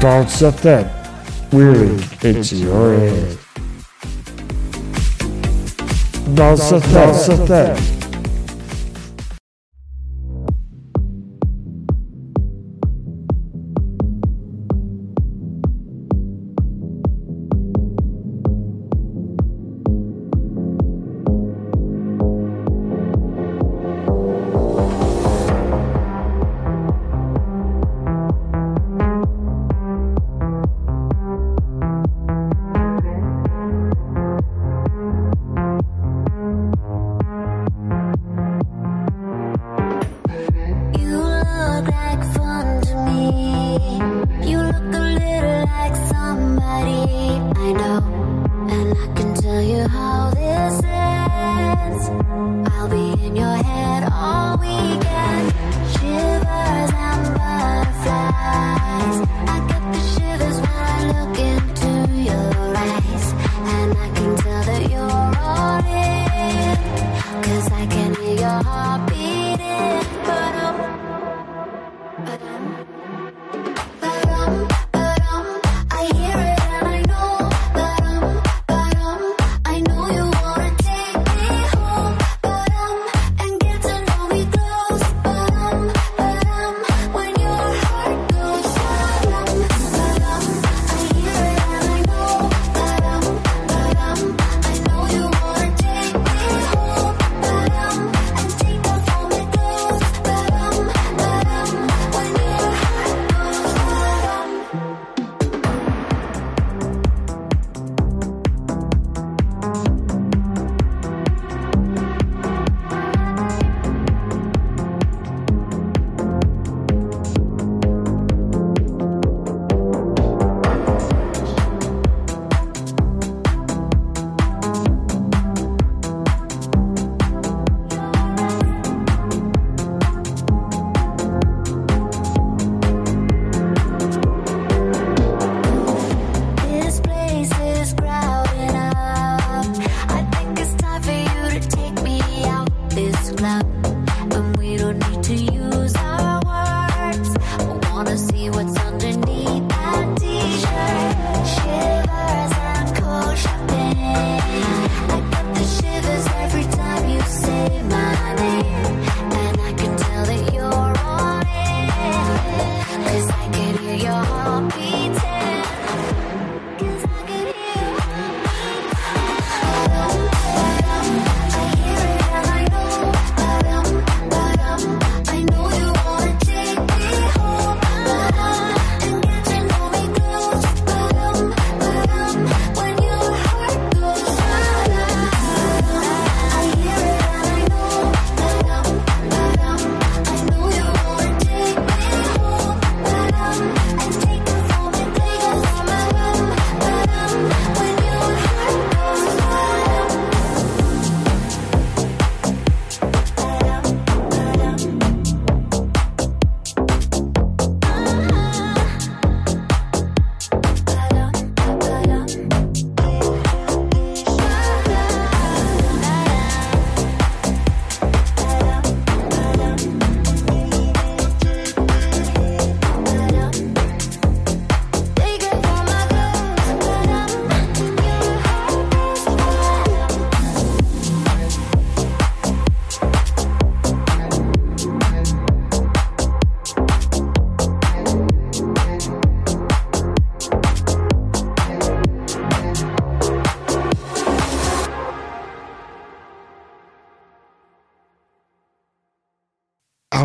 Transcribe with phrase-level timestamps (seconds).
[0.00, 0.86] Don't set that
[1.52, 3.38] wheeling into your head.
[6.36, 7.97] Don't set that, set that.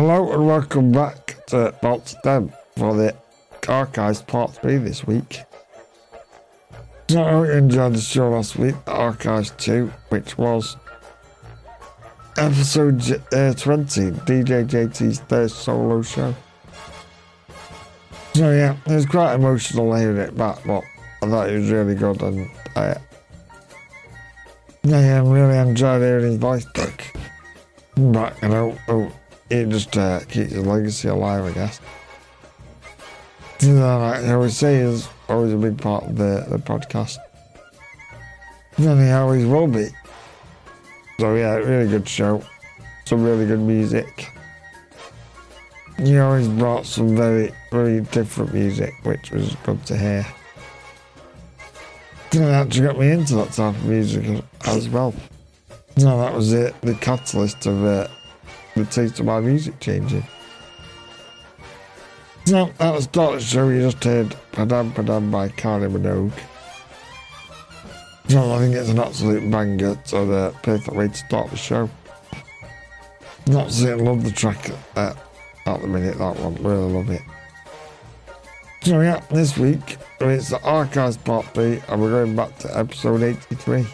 [0.06, 3.16] Welcome back to Box 10 for the
[3.66, 5.40] Archives Part 3 this week.
[7.08, 10.76] So I enjoyed the show last week, Archives 2, which was
[12.36, 13.00] episode
[13.32, 16.34] uh, 20, DJ JT's first solo show.
[18.34, 20.84] So yeah, it was quite emotional hearing it back, but
[21.22, 22.94] I thought it was really good and uh,
[24.82, 27.16] yeah, I really enjoyed hearing his voice back.
[27.96, 29.12] But, you know, oh,
[29.50, 31.80] it just uh, keeps his legacy alive, I guess.
[33.62, 37.18] I always say, is always a big part of the, the podcast.
[38.76, 39.88] And he always will be.
[41.20, 42.42] So yeah, really good show.
[43.04, 44.30] Some really good music.
[45.98, 50.26] he always brought some very, very different music, which was good to hear.
[52.32, 55.14] And that actually got me into that type of music as well.
[55.96, 58.08] No, that was it, the catalyst of uh,
[58.74, 60.26] the taste of my music changing.
[62.46, 66.32] So, at the start of the show, you just heard Padam Padam by Kylie Minogue.
[68.28, 71.88] So, I think it's an absolute banger, so the perfect way to start the show.
[73.50, 75.14] Absolutely love the track uh,
[75.66, 77.22] at the minute, that one, really love it.
[78.82, 83.22] So, yeah, this week, it's the Archives Part B, and we're going back to episode
[83.22, 83.86] 83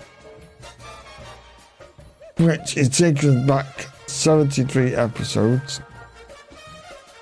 [2.41, 3.80] which is taken back
[4.11, 5.81] 73 episodes,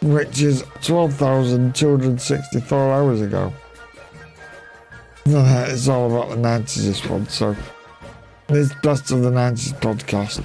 [0.02, 3.52] which is 12,264 hours ago.
[5.26, 7.54] It's all about the 90s, this one, so
[8.48, 10.42] this Best of the 90s podcast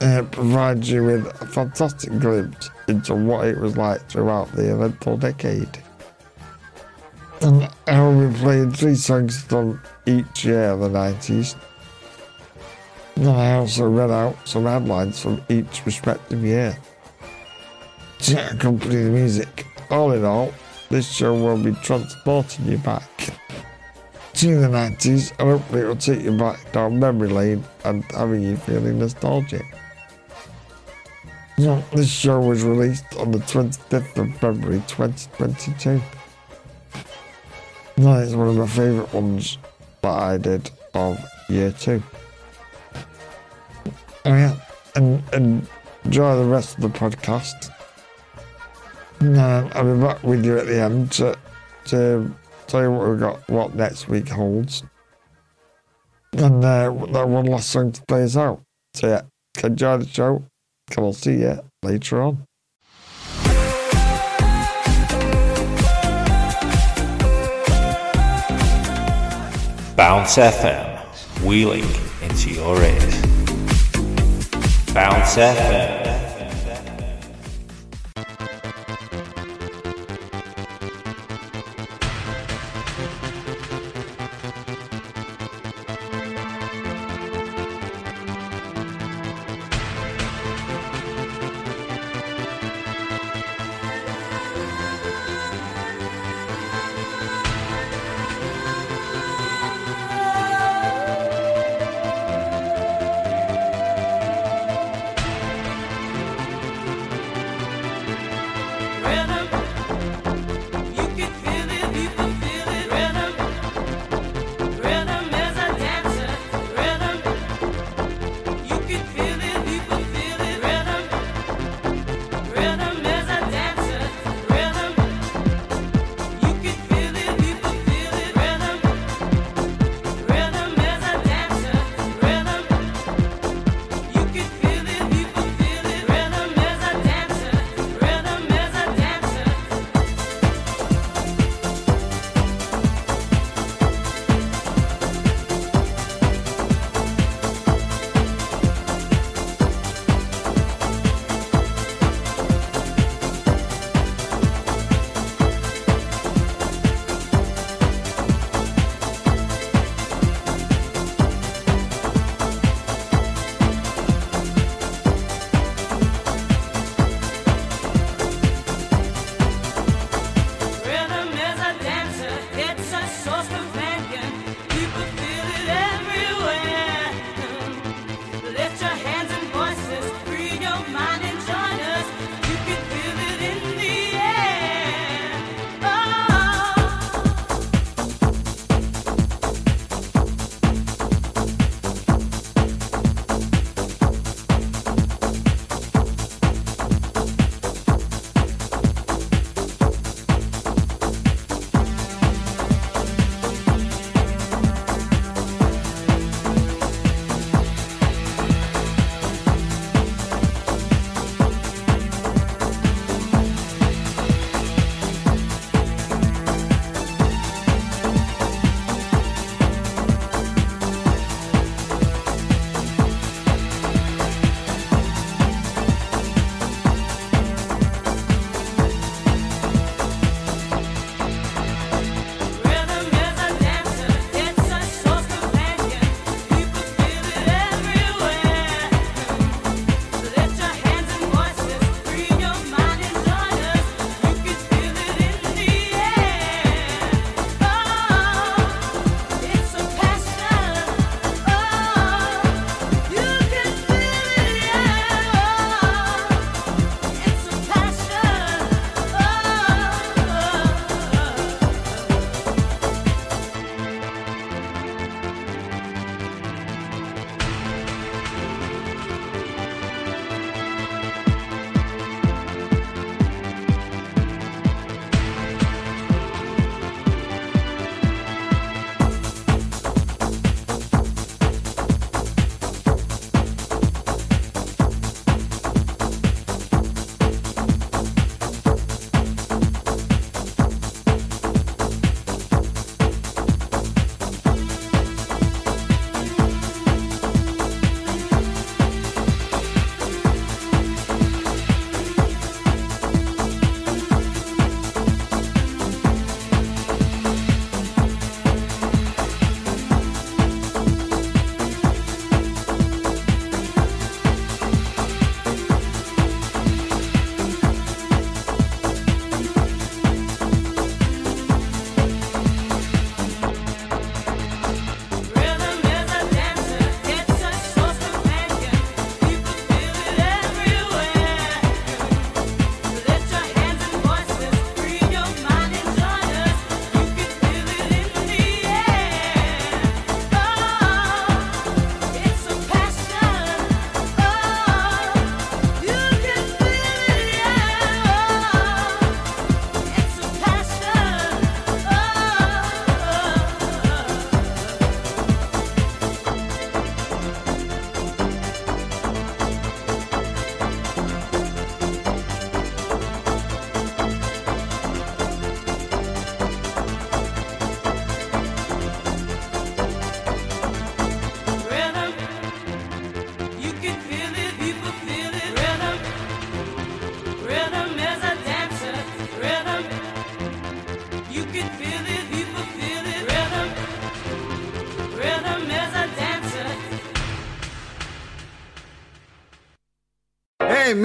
[0.00, 5.18] uh, provides you with a fantastic glimpse into what it was like throughout the eventful
[5.18, 5.68] decade.
[7.42, 11.62] And I will be playing three songs from each year of the 90s and
[13.18, 16.76] I also read out some headlines from each respective year
[18.20, 19.66] to accompany the music.
[19.90, 20.52] All in all,
[20.90, 23.08] this show will be transporting you back
[24.34, 28.42] to the 90s and hopefully it will take you back down memory lane and having
[28.42, 29.64] you feeling nostalgic.
[31.56, 36.02] This show was released on the 25th of February 2022.
[37.96, 39.56] That is one of my favourite ones
[40.02, 41.18] that I did of
[41.48, 42.02] year two.
[44.26, 44.56] Oh yeah,
[44.96, 45.68] and, and
[46.04, 47.70] enjoy the rest of the podcast.
[49.20, 51.38] Uh, I'll be back with you at the end to,
[51.86, 52.34] to
[52.66, 54.82] tell you what we've got, what next week holds.
[56.32, 58.62] And uh, that one last song to play us out.
[58.94, 59.22] So yeah,
[59.62, 60.44] enjoy the show.
[60.90, 62.44] Come on, see you later on.
[69.96, 71.86] Bounce FM, wheeling
[72.22, 73.25] into your ears.
[74.96, 75.95] Bounce FM.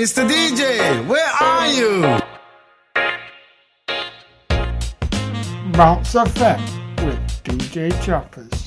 [0.01, 0.27] Mr.
[0.27, 2.01] DJ, where are you?
[5.73, 6.59] Bounce FM
[7.05, 8.60] with DJ Chappers.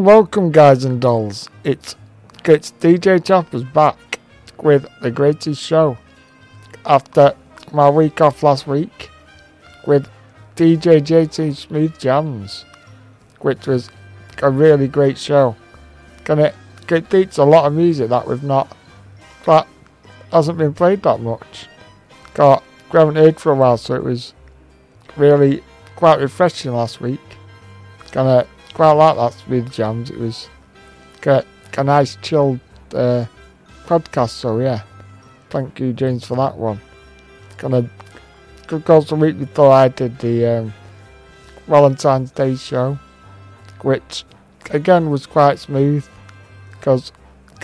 [0.00, 1.50] And welcome, guys and dolls.
[1.62, 1.94] It's
[2.46, 4.18] it's DJ Chappers back
[4.62, 5.98] with the greatest show
[6.86, 7.34] after
[7.70, 9.10] my week off last week
[9.86, 10.08] with
[10.56, 12.64] DJ JT Smooth Jams,
[13.40, 13.90] which was
[14.42, 15.54] a really great show.
[16.24, 16.54] Can it
[16.88, 18.74] it beats a lot of music that we've not
[19.44, 19.68] that
[20.32, 21.66] hasn't been played that much.
[22.32, 24.32] Got we haven't heard for a while, so it was
[25.18, 25.62] really
[25.94, 27.20] quite refreshing last week.
[28.12, 30.10] Kinda quite like that smooth jams.
[30.10, 30.48] It was
[31.26, 31.44] a,
[31.76, 32.60] a nice chilled
[32.94, 33.26] uh,
[33.86, 34.30] podcast.
[34.30, 34.82] So yeah,
[35.50, 36.80] thank you James for that one.
[37.62, 37.90] Of
[38.70, 40.74] of course the week before I did the um,
[41.66, 42.98] Valentine's Day show,
[43.82, 44.24] which
[44.70, 46.06] again was quite smooth
[46.70, 47.12] because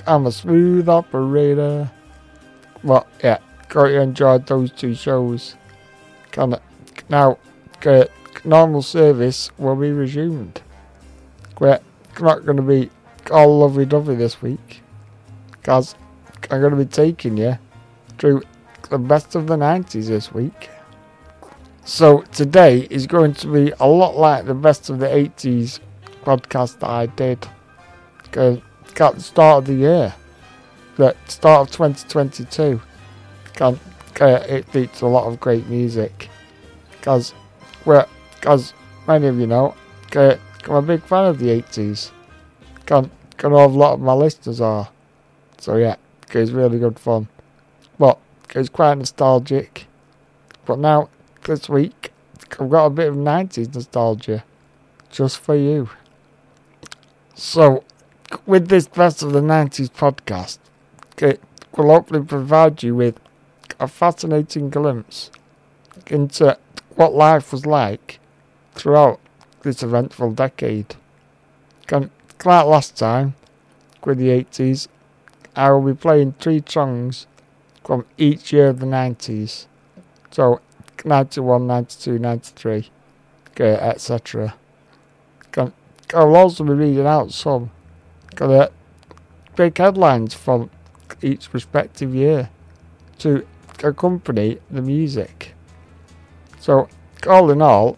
[0.07, 1.91] I'm a smooth operator.
[2.85, 5.57] But yeah, greatly enjoyed those two shows.
[6.31, 6.61] Kind of
[7.09, 7.39] now,
[7.85, 8.05] uh,
[8.45, 10.61] normal service will be resumed.
[11.59, 11.81] We're
[12.21, 12.91] not going to be
[13.31, 14.83] all lovey dovey this week
[15.53, 15.95] because
[16.51, 17.59] I'm going to be taking you
[18.19, 18.43] through
[18.91, 20.71] the best of the 90s this week.
[21.85, 25.81] So today is going to be a lot like the best of the 80s
[26.25, 27.47] podcast that I did
[28.23, 28.61] because
[29.01, 30.15] at the start of the year,
[30.97, 32.81] the start of 2022,
[33.55, 33.79] can,
[34.21, 36.29] it features a lot of great music
[36.91, 37.35] because
[37.85, 38.73] because
[39.07, 39.75] many of you know,
[40.69, 42.11] I'm a big fan of the 80s.
[42.87, 44.89] Can, can a lot of my listeners are.
[45.59, 45.97] So yeah,
[46.33, 47.29] it's really good fun.
[47.99, 48.19] But
[48.55, 49.87] it's quite nostalgic.
[50.65, 51.09] But now,
[51.45, 52.13] this week,
[52.59, 54.45] I've got a bit of 90s nostalgia.
[55.11, 55.89] Just for you.
[57.35, 57.85] So,
[58.45, 60.59] with this Best of the 90s podcast,
[61.19, 61.41] it
[61.77, 63.21] will hopefully provide you with
[63.79, 65.31] a fascinating glimpse
[66.09, 66.59] into
[66.97, 68.19] what life was like
[68.75, 69.21] throughout
[69.67, 70.95] this eventful decade.
[71.91, 72.11] Like
[72.45, 73.35] last time,
[74.05, 74.87] with the 80s,
[75.57, 77.27] I will be playing three songs
[77.85, 79.67] from each year of the 90s.
[80.31, 80.61] So,
[81.05, 82.91] 91, 92, 93,
[83.59, 84.55] etc.
[86.15, 87.71] I will also be reading out some
[88.41, 88.69] uh,
[89.57, 90.71] big headlines from
[91.23, 92.51] each respective year
[93.19, 93.45] to
[93.83, 95.55] accompany the music.
[96.61, 96.89] So,
[97.27, 97.97] all in all,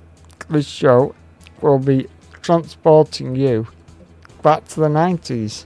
[0.48, 1.14] this show
[1.60, 2.08] will be
[2.42, 3.66] transporting you
[4.42, 5.64] back to the 90s.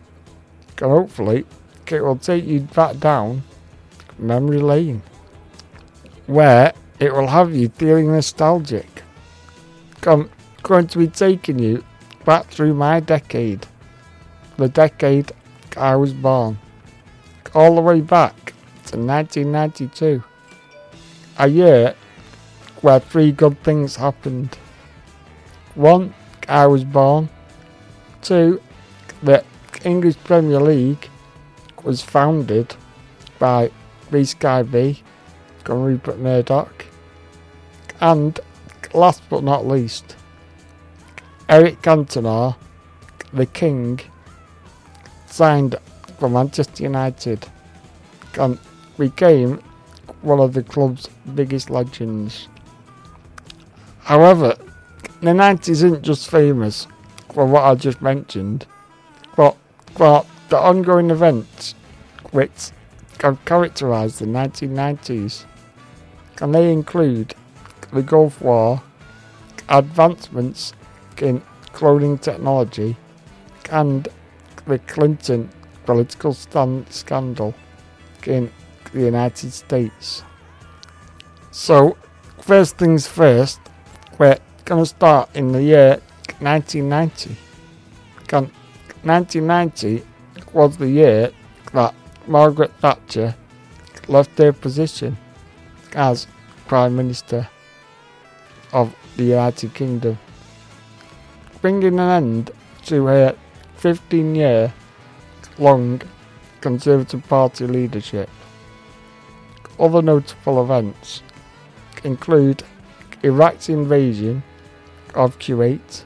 [0.81, 1.45] And hopefully,
[1.87, 3.43] it will take you back down
[4.19, 5.03] memory lane,
[6.27, 9.03] where it will have you feeling nostalgic.
[10.05, 10.31] I'm
[10.63, 11.85] going to be taking you
[12.25, 13.67] back through my decade,
[14.57, 15.33] the decade
[15.77, 16.59] I was born,
[17.55, 18.55] all the way back
[18.87, 20.23] to 1992,
[21.39, 21.95] a year
[22.81, 24.59] where three good things happened.
[25.75, 26.15] One,
[26.49, 27.31] I was born.
[28.21, 28.61] Two,
[29.23, 29.43] the
[29.85, 31.09] English Premier League
[31.83, 32.77] was founded
[33.39, 33.71] by
[34.11, 35.03] B Sky B,
[35.67, 36.85] Rupert Murdoch.
[38.01, 38.39] And
[38.93, 40.17] last but not least,
[41.49, 42.57] Eric Cantona,
[43.33, 44.01] the King,
[45.27, 45.77] signed
[46.19, 47.49] for Manchester United
[48.39, 48.59] and
[48.99, 49.63] became
[50.21, 52.49] one of the club's biggest legends.
[54.01, 54.57] However,
[55.23, 56.89] the 90s isn't just famous
[57.33, 58.67] for what I just mentioned,
[59.37, 59.57] but
[59.95, 61.75] for the ongoing events
[62.33, 62.71] which
[63.21, 65.45] have characterised the 1990s.
[66.41, 67.35] And they include
[67.93, 68.83] the Gulf War,
[69.69, 70.73] advancements
[71.19, 71.41] in
[71.73, 72.97] cloning technology,
[73.71, 74.09] and
[74.67, 75.51] the Clinton
[75.87, 77.55] political scandal
[78.27, 78.51] in
[78.93, 80.25] the United States.
[81.53, 81.97] So,
[82.41, 83.61] first things first,
[84.19, 86.01] we're to start in the year
[86.41, 87.37] 1990.
[89.05, 90.03] 1990
[90.53, 91.31] was the year
[91.73, 91.95] that
[92.27, 93.35] Margaret Thatcher
[94.09, 95.17] left her position
[95.95, 96.27] as
[96.67, 97.49] Prime Minister
[98.73, 100.19] of the United Kingdom,
[101.61, 102.51] bringing an end
[102.87, 103.37] to her
[103.77, 104.73] 15 year
[105.59, 106.01] long
[106.61, 108.31] Conservative Party leadership.
[109.79, 111.23] Other notable events
[112.05, 112.63] include
[113.23, 114.43] Iraq's invasion
[115.15, 116.05] of Kuwait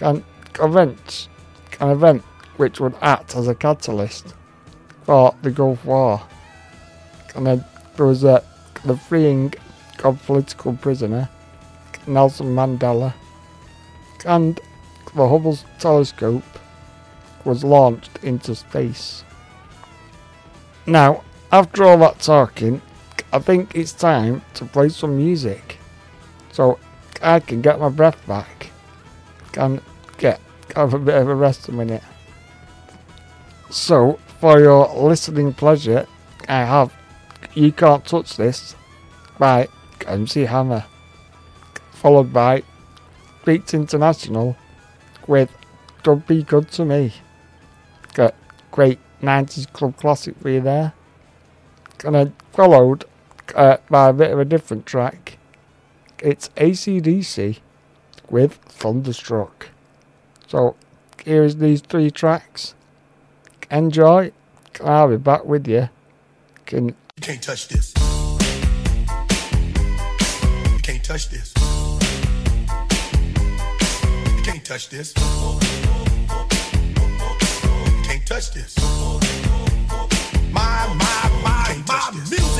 [0.00, 0.22] and
[0.60, 1.28] events,
[1.80, 2.22] an event
[2.56, 4.34] which would act as a catalyst
[5.04, 6.22] for the Gulf War.
[7.34, 7.64] And then
[7.96, 8.44] there was uh,
[8.84, 9.54] the freeing
[10.04, 11.28] of political prisoner
[12.06, 13.14] Nelson Mandela
[14.24, 14.60] and
[15.14, 16.44] the Hubble telescope
[17.44, 19.24] was launched into space.
[20.86, 22.80] Now, after all that talking,
[23.32, 25.78] I think it's time to play some music.
[26.52, 26.78] So
[27.22, 28.70] I can get my breath back.
[29.52, 29.80] Can
[30.18, 30.40] get
[30.74, 32.02] have a bit of a rest a minute.
[33.70, 36.06] So, for your listening pleasure,
[36.48, 36.92] I have
[37.54, 38.74] You Can't Touch This
[39.38, 39.68] by
[40.06, 40.84] MC Hammer,
[41.92, 42.62] followed by
[43.44, 44.56] Beats International
[45.26, 45.50] with
[46.02, 47.12] Don't Be Good to Me.
[48.14, 48.34] Got
[48.70, 50.92] great 90s club classic for you there.
[52.04, 53.04] And then followed
[53.54, 55.38] uh, by a bit of a different track.
[56.22, 57.58] It's ACDC
[58.30, 59.70] with Thunderstruck.
[60.46, 60.76] So
[61.24, 62.76] here's these three tracks.
[63.72, 64.30] Enjoy.
[64.84, 65.88] I'll be back with you.
[66.64, 67.92] Can You can't touch this.
[70.70, 71.52] You can't touch this.
[74.36, 75.12] You can't touch this.
[75.16, 75.22] You
[78.04, 78.76] can't touch this.
[80.52, 82.51] My, my, my, my music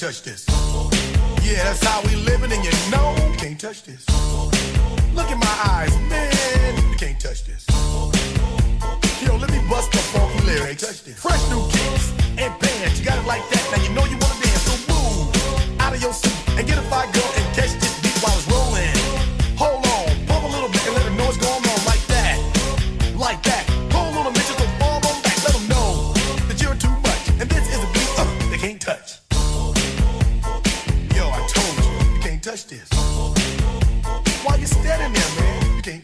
[0.00, 0.46] touch this.
[1.42, 4.08] Yeah, that's how we living, and you know you can't touch this.
[5.12, 7.66] Look in my eyes, man, you can't touch this.
[9.20, 11.00] Yo, let me bust the funky lyrics.
[11.20, 13.76] Fresh new kicks and bands, you got it like that.
[13.76, 13.79] Now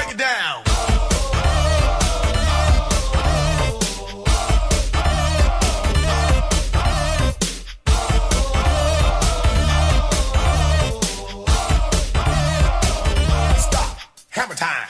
[0.00, 0.64] Break it down.
[13.58, 13.98] Stop.
[14.30, 14.89] Hammer time.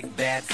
[0.00, 0.47] big bad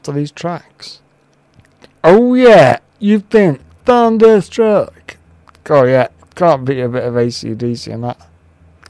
[0.00, 1.02] after these tracks.
[2.02, 5.18] Oh yeah, you've been thunderstruck.
[5.68, 8.26] Oh yeah, can't beat a bit of ACDC in that.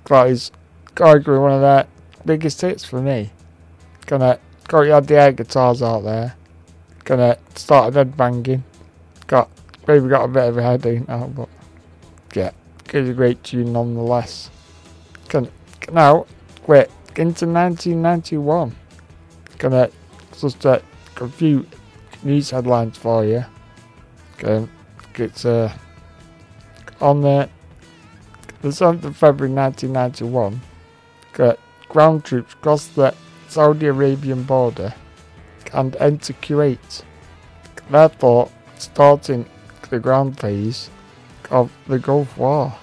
[0.04, 0.52] That is
[0.94, 1.88] arguably one of their
[2.24, 3.32] biggest hits for me.
[4.06, 6.36] Gonna got you had the air guitars out there.
[7.02, 8.62] Gonna started head banging.
[9.26, 9.50] Got
[9.88, 11.48] maybe got a bit of a headache now, but
[12.36, 12.52] yeah,
[12.84, 14.48] it's a great tune nonetheless.
[15.28, 15.50] Can
[15.92, 16.26] now
[16.68, 18.76] we're into 1991.
[19.58, 19.90] Gonna
[20.40, 20.78] just uh,
[21.20, 21.66] a few
[22.22, 23.44] news headlines for you.
[24.42, 24.66] Okay,
[25.16, 25.72] it's uh,
[27.00, 27.48] on the
[28.62, 30.60] the 7th of February 1991.
[31.32, 33.14] Got ground troops crossed the
[33.48, 34.94] Saudi Arabian border
[35.72, 37.02] and enter Kuwait,
[37.90, 39.46] therefore starting
[39.88, 40.90] the ground phase
[41.50, 42.74] of the Gulf War.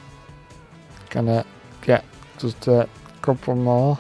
[1.10, 1.46] Gonna
[1.82, 2.04] get
[2.38, 2.90] just a
[3.22, 4.00] couple more.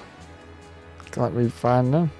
[1.15, 2.11] Let me find them.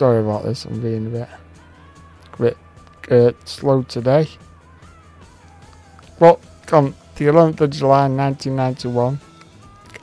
[0.00, 1.28] Sorry about this, I'm being a bit,
[2.32, 2.56] a bit
[3.10, 4.26] uh, slow today.
[6.18, 6.40] Well,
[6.72, 9.20] on the 11th of July 1991,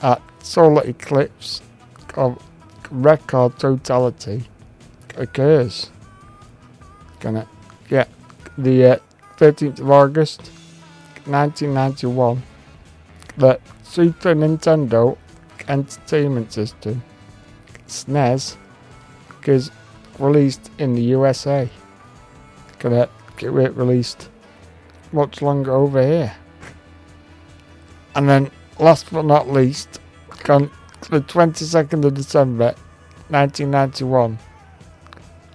[0.04, 1.64] at solar eclipse
[2.14, 2.40] of
[2.92, 4.44] record totality
[5.16, 5.90] occurs.
[7.20, 7.48] Gonna
[7.90, 8.08] get
[8.56, 8.98] the uh,
[9.38, 10.42] 13th of August
[11.26, 12.44] 1991,
[13.36, 15.18] the Super Nintendo
[15.68, 17.02] Entertainment System
[17.88, 18.58] SNES
[19.48, 19.72] is
[20.20, 21.70] released in the USA.
[22.80, 24.30] Gonna get it released
[25.12, 26.36] much longer over here.
[28.16, 30.00] And then, last but not least,
[30.50, 30.72] on
[31.10, 32.74] the 22nd of December
[33.30, 34.40] 1991,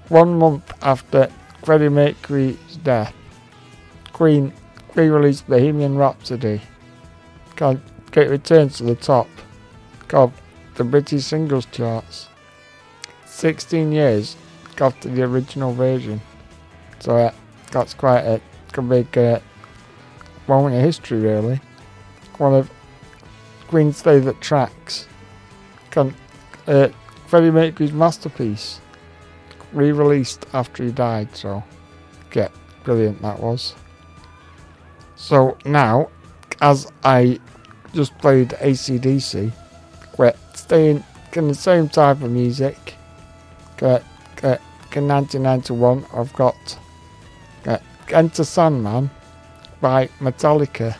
[0.08, 1.30] one month after
[1.64, 3.14] Freddie Mercury's death,
[4.12, 4.52] Queen
[4.94, 6.60] re released Bohemian Rhapsody.
[7.60, 9.28] It returns to the top
[10.12, 10.32] of
[10.74, 12.28] the British singles charts.
[13.26, 14.36] 16 years
[14.80, 16.20] after the original version.
[17.00, 17.32] So uh,
[17.70, 18.40] that's quite a,
[18.76, 19.40] a big uh,
[20.46, 21.60] moment in history, really.
[22.38, 22.70] One of
[23.68, 25.06] Queen's favourite tracks.
[25.90, 26.14] Can,
[26.66, 26.88] uh,
[27.26, 28.80] Freddie Mercury's masterpiece.
[29.72, 31.64] Re released after he died, so
[32.34, 32.48] yeah,
[32.84, 33.74] brilliant that was.
[35.16, 36.10] So now,
[36.60, 37.40] as I
[37.94, 39.52] just played ACDC,
[40.18, 41.02] we're staying
[41.32, 42.96] in the same type of music.
[43.80, 44.00] Uh,
[44.96, 46.78] in 1991, I've got
[47.66, 47.78] uh,
[48.08, 49.10] Enter Sandman
[49.80, 50.96] by Metallica,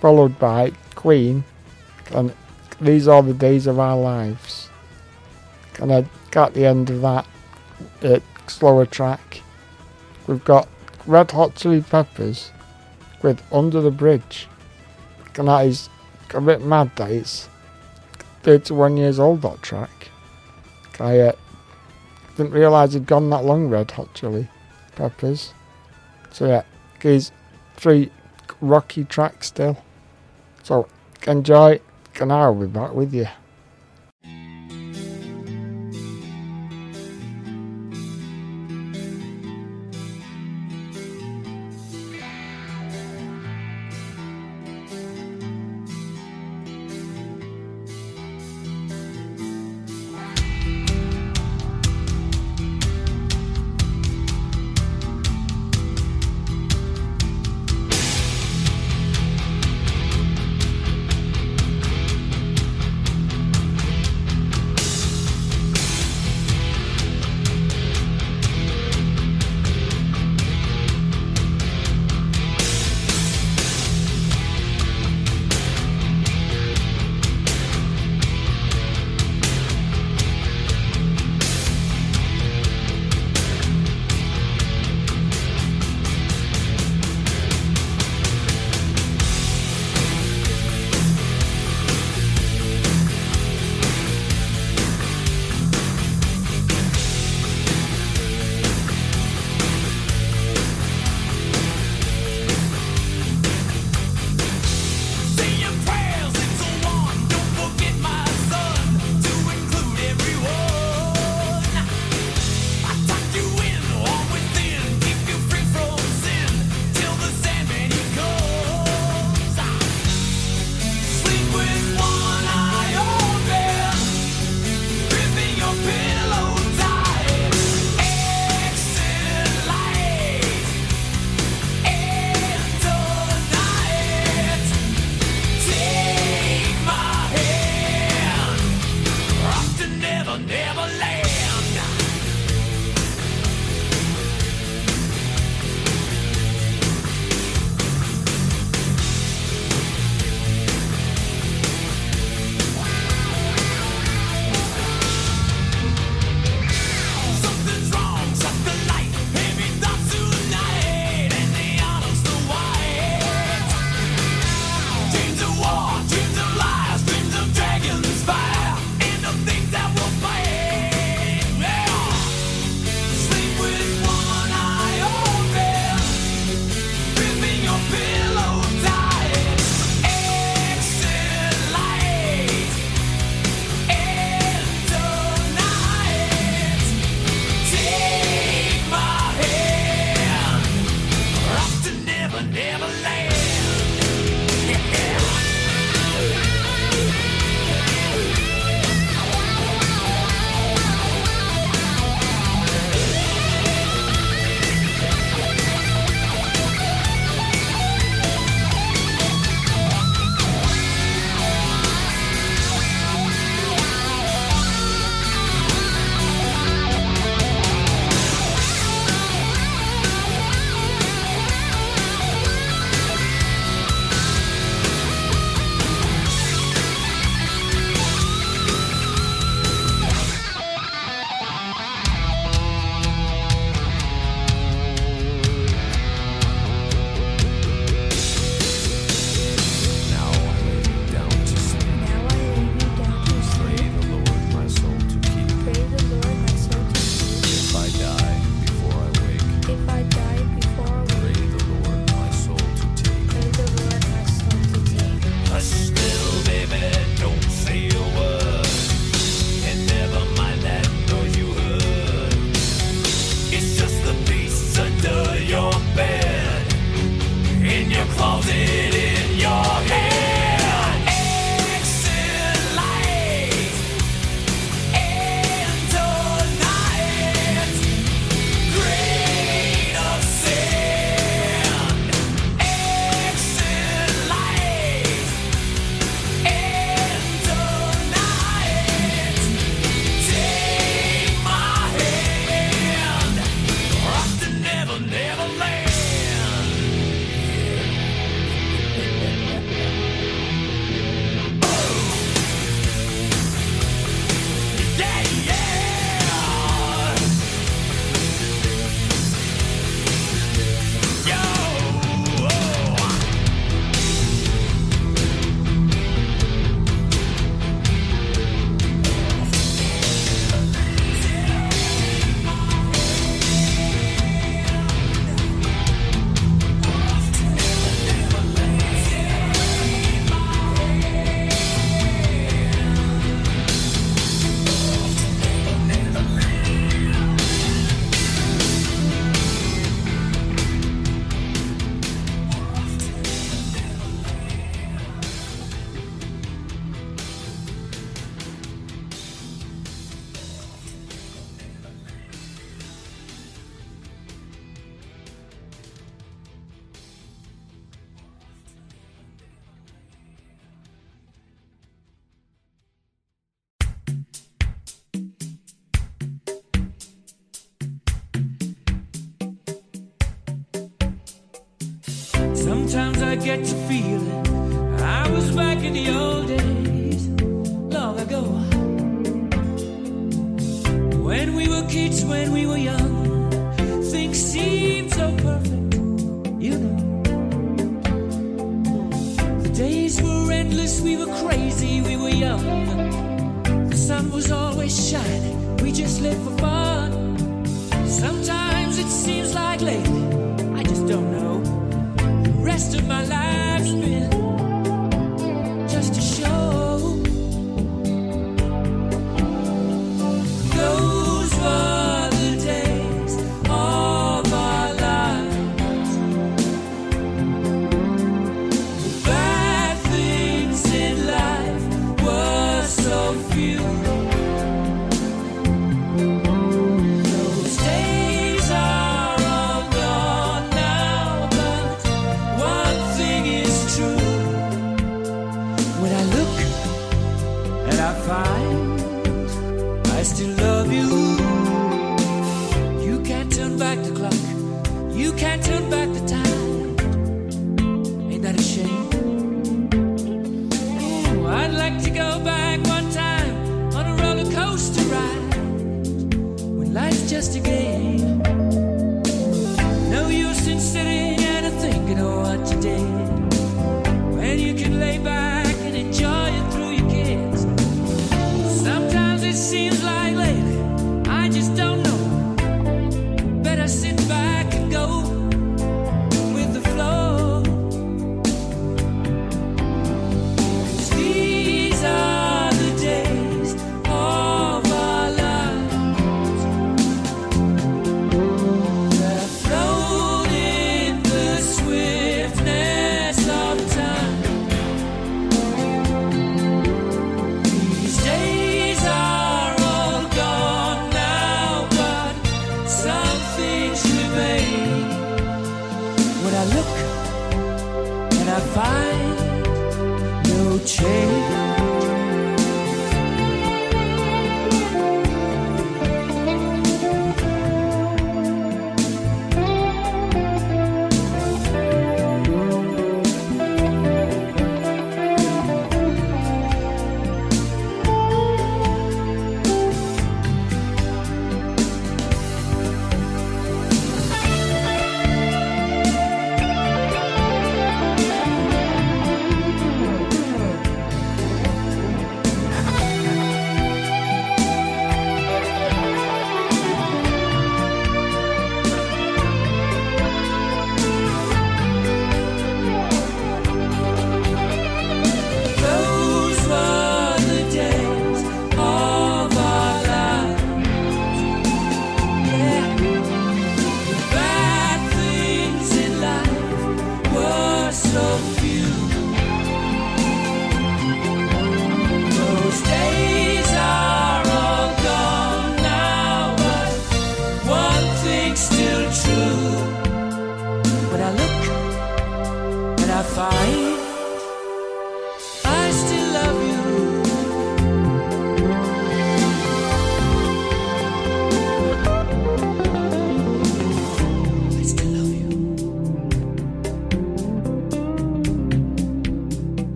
[0.00, 1.44] followed by Queen,
[2.12, 2.32] and
[2.80, 4.68] These Are the Days of Our Lives.
[5.80, 7.26] And I got the end of that
[8.02, 9.42] uh, slower track.
[10.26, 10.68] We've got
[11.06, 12.50] Red Hot Chili Peppers
[13.22, 14.48] with Under the Bridge.
[15.36, 15.88] And that is
[16.34, 17.48] a bit mad that it's
[18.42, 20.10] 31 years old, that track.
[20.98, 21.32] I uh,
[22.36, 24.48] didn't realise it'd gone that long, Red Hot Chili
[24.94, 25.54] Peppers.
[26.32, 26.62] So yeah,
[27.00, 27.32] these
[27.76, 28.10] three
[28.60, 29.78] rocky tracks still.
[30.62, 30.88] So
[31.26, 31.80] enjoy,
[32.20, 33.26] and I'll be back with you.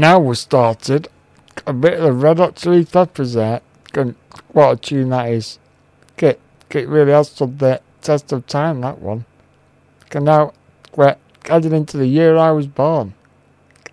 [0.00, 1.08] Now we started.
[1.66, 3.60] A bit of the Red Hot Chili Peppers there.
[4.48, 5.58] What a tune that is.
[6.16, 6.40] It,
[6.70, 9.26] it really has stood the test of time, that one.
[10.12, 10.54] And now
[10.96, 13.12] we're heading into the year I was born.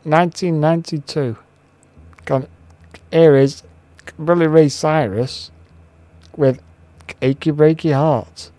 [0.03, 1.35] 1992.
[2.27, 2.47] And
[3.11, 3.63] here is
[4.23, 5.51] Billy Ray Cyrus
[6.37, 6.61] with
[7.21, 8.51] Achy Breaky Heart.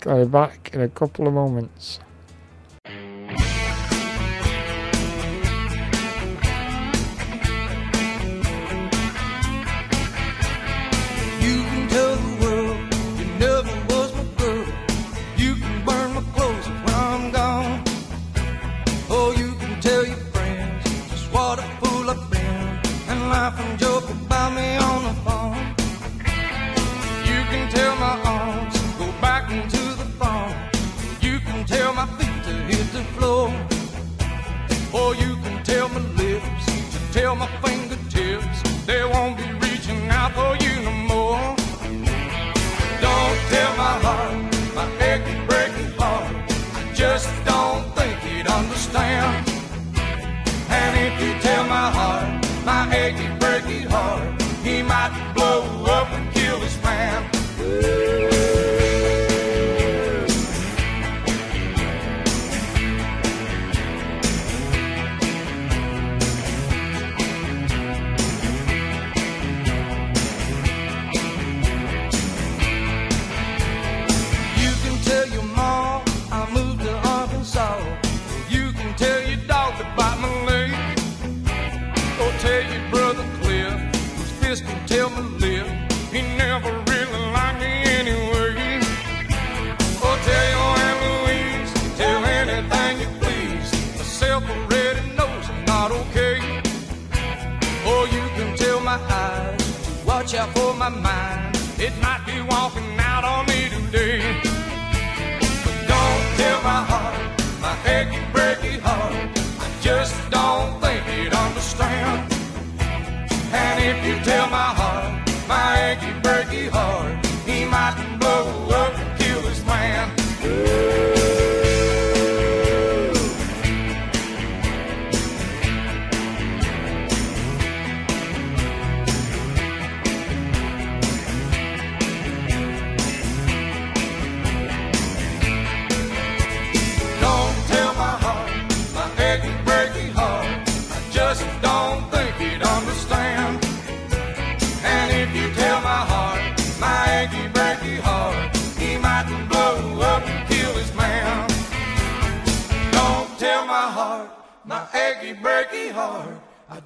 [0.00, 2.00] Going back in a couple of moments.
[37.28, 37.87] eu me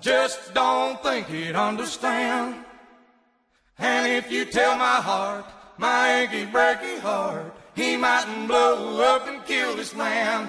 [0.02, 2.64] just don't think he'd understand.
[3.78, 5.46] And if you tell my heart,
[5.78, 10.48] my achy breaky heart, he mightn't blow up and kill this man.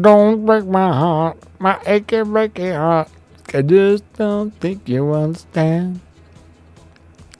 [0.00, 3.08] Don't break my heart, my achy breaky heart.
[3.54, 6.00] I just don't think you understand.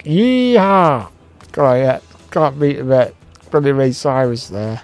[0.05, 1.11] Yeehaw!
[1.53, 2.01] God, yeah,
[2.31, 3.15] can't beat that.
[3.51, 4.81] Billy Ray Cyrus there.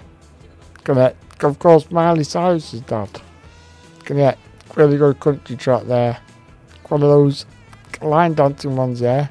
[0.83, 1.17] Got it.
[1.41, 3.21] Of course, Miley Cyrus is dad.
[4.05, 4.37] Got it.
[4.75, 6.19] Really good country track there.
[6.89, 7.45] One of those
[8.01, 9.29] line dancing ones there.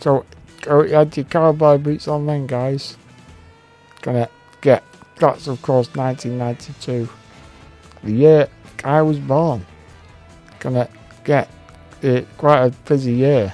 [0.00, 0.26] So,
[0.62, 2.96] go, had your cowboy boots on then, guys.
[4.02, 4.28] Gonna
[4.60, 4.82] Get.
[5.18, 7.08] That's, of course, 1992
[8.02, 8.48] the year
[8.84, 9.66] I was born.
[10.60, 10.88] Gonna
[11.24, 11.48] get
[12.02, 13.52] it quite a busy year.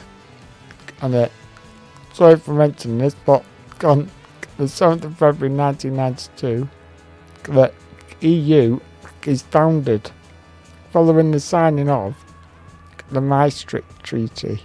[1.01, 1.29] And uh,
[2.13, 3.45] sorry for mentioning this, but
[3.83, 4.11] on
[4.57, 6.69] the 7th of February 1992,
[7.45, 7.73] the
[8.21, 8.81] EU
[9.27, 10.11] is founded
[10.93, 12.15] following the signing of
[13.11, 14.61] the Maastricht Treaty.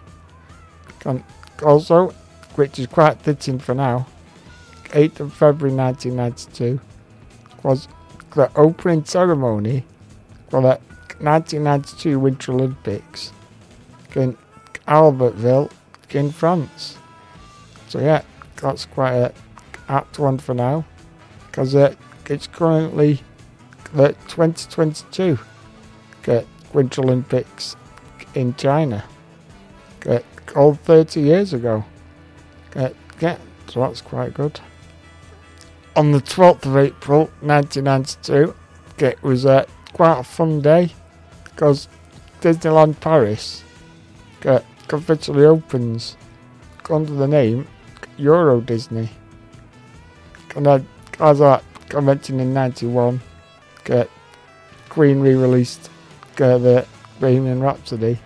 [1.06, 1.24] And
[1.64, 2.10] also,
[2.56, 4.06] which is quite fitting for now,
[4.90, 6.80] 8th of February 1992
[7.64, 7.88] was
[8.36, 9.84] the opening ceremony
[10.50, 10.80] for the
[11.20, 13.32] 1992 Winter Olympics
[14.16, 14.38] in
[14.88, 15.72] Albertville
[16.12, 16.98] in France.
[17.88, 18.24] So yeah,
[18.58, 19.34] that's quite a
[19.88, 20.86] apt one for now
[21.48, 21.96] because uh,
[22.28, 23.22] it's currently
[23.94, 25.40] the 2022
[26.28, 26.42] uh,
[26.74, 27.76] Winter Olympics
[28.36, 29.04] in China.
[30.06, 30.20] Uh,
[30.56, 31.84] all 30 years ago.
[32.76, 34.62] Uh, yeah, so that's quite good
[36.00, 38.56] on the 12th of April 1992.
[39.00, 40.94] It was uh, quite a fun day
[41.44, 41.90] because
[42.40, 43.66] Disneyland Paris
[44.46, 46.16] uh, officially opens
[46.90, 47.68] under the name
[48.18, 49.10] Euro Disney.
[50.56, 50.80] And uh,
[51.20, 51.62] as I
[52.02, 53.20] mentioned in 91,
[53.90, 54.06] uh,
[54.88, 55.90] Queen re released
[56.40, 56.88] uh, the
[57.20, 58.18] Bohemian Rhapsody.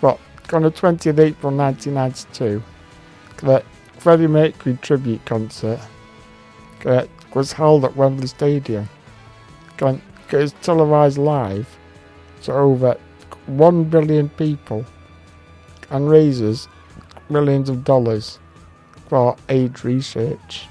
[0.00, 0.18] But
[0.52, 2.60] on the 20th of April 1992,
[3.46, 3.64] the
[3.96, 5.78] Freddie Mercury tribute concert
[6.84, 8.88] uh, was held at Wembley Stadium.
[9.78, 10.02] It
[10.32, 11.68] was televised live
[12.42, 12.96] to over
[13.46, 14.84] 1 billion people
[15.90, 16.68] and raises
[17.28, 18.38] millions of dollars
[19.08, 20.66] for AIDS research.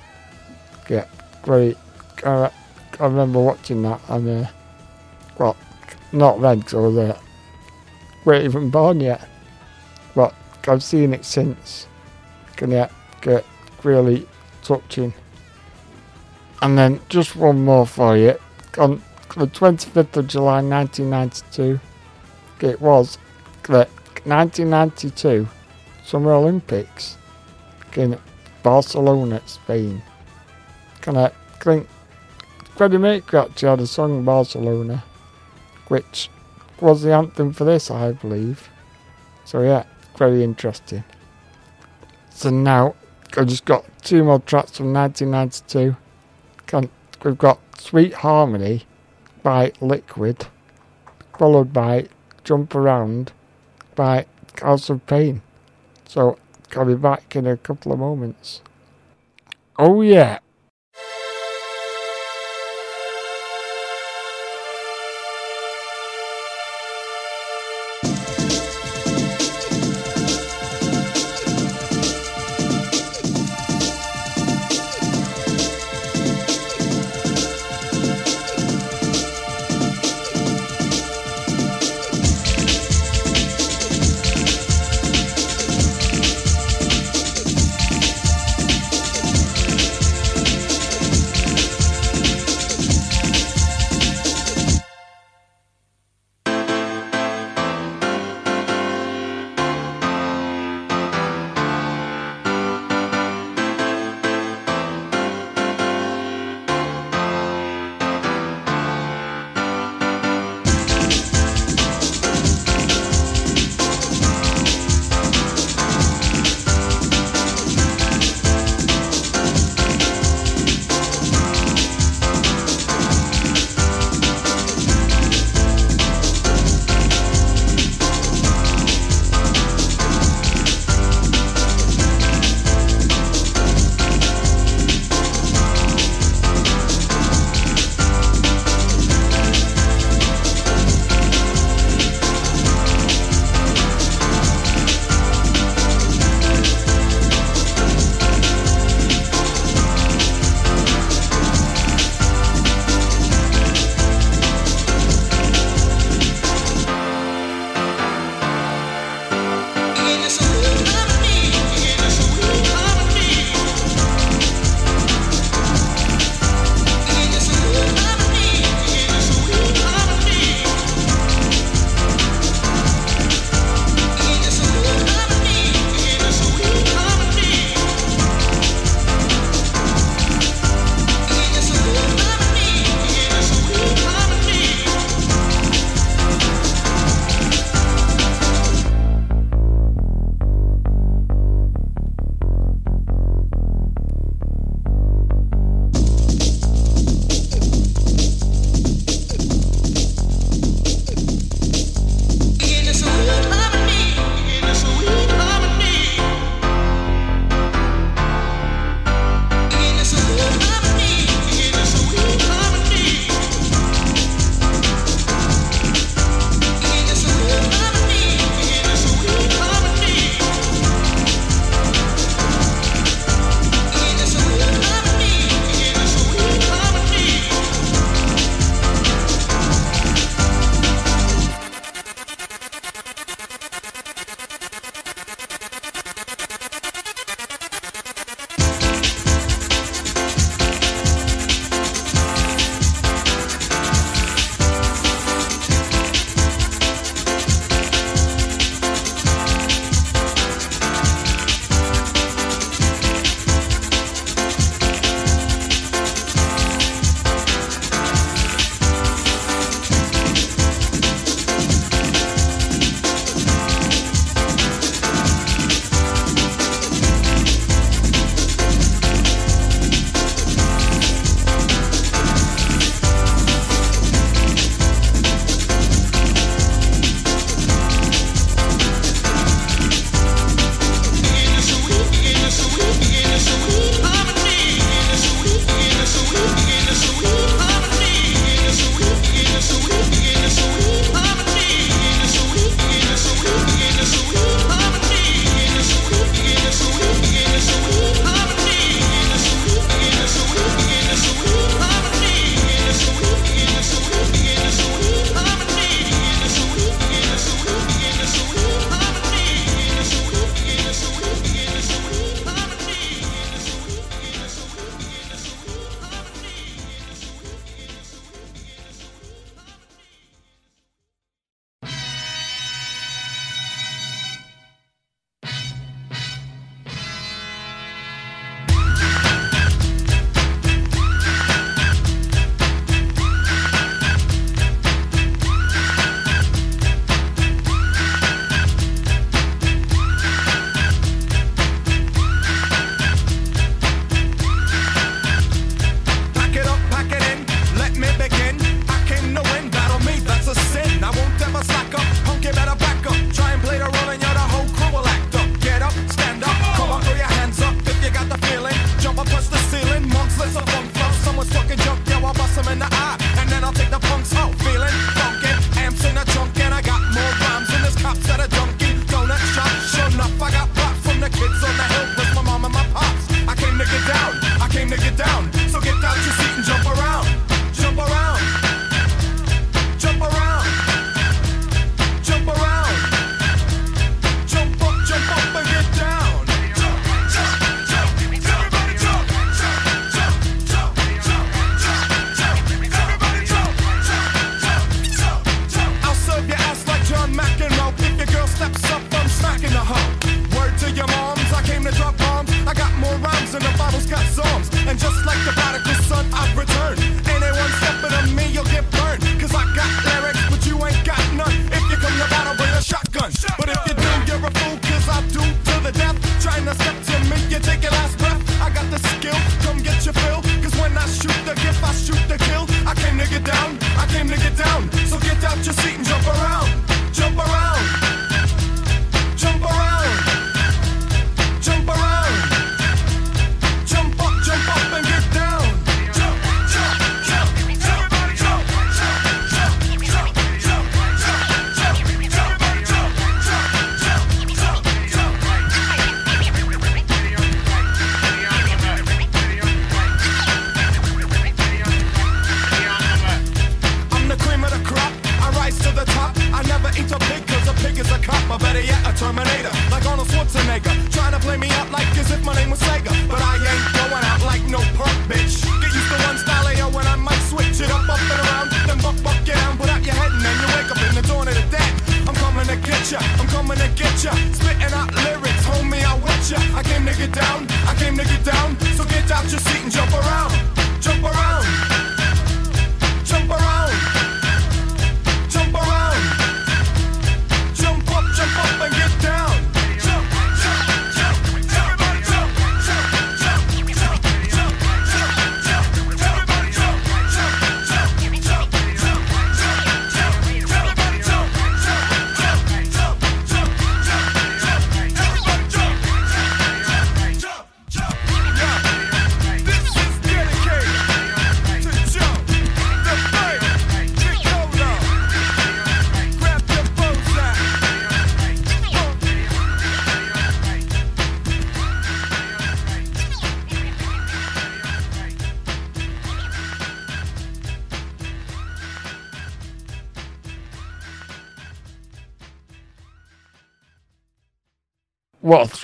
[0.89, 1.05] Yeah,
[1.41, 1.77] great.
[2.25, 2.51] I,
[2.99, 4.49] I remember watching that and, uh,
[5.37, 5.55] well,
[6.11, 9.27] not then because I was uh, even born yet,
[10.15, 10.33] but
[10.67, 11.87] I've seen it since.
[12.55, 12.89] Can yeah,
[13.21, 13.45] get
[13.83, 14.27] really
[14.63, 15.13] touching.
[16.61, 18.35] And then just one more for you.
[18.77, 19.01] On
[19.37, 21.79] the 25th of July 1992,
[22.61, 23.17] it was
[23.63, 23.87] the
[24.23, 25.47] 1992
[26.03, 27.17] Summer Olympics
[27.95, 28.17] in
[28.63, 30.01] Barcelona, Spain.
[31.01, 31.31] Can I
[31.61, 31.87] think
[32.75, 35.03] Freddie Mercury actually had a song Barcelona,
[35.87, 36.29] which
[36.81, 38.69] was the anthem for this, I believe.
[39.45, 39.83] So yeah,
[40.17, 41.03] very interesting.
[42.31, 42.95] So now
[43.37, 45.95] I've just got two more tracks from 1992.
[47.23, 48.83] We've got Sweet Harmony
[49.41, 50.47] by Liquid,
[51.37, 52.07] followed by
[52.43, 53.31] Jump Around
[53.95, 54.25] by
[54.61, 55.41] House of Pain.
[56.07, 56.37] So
[56.75, 58.61] I'll be back in a couple of moments.
[59.77, 60.39] Oh yeah.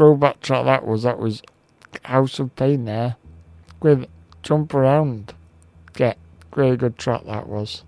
[0.02, 1.04] Throwback track that was.
[1.04, 1.44] That was
[2.02, 3.18] House of Pain there
[3.82, 4.08] with
[4.42, 5.36] Jump Around.
[5.94, 6.18] Get
[6.56, 7.84] really good track that was.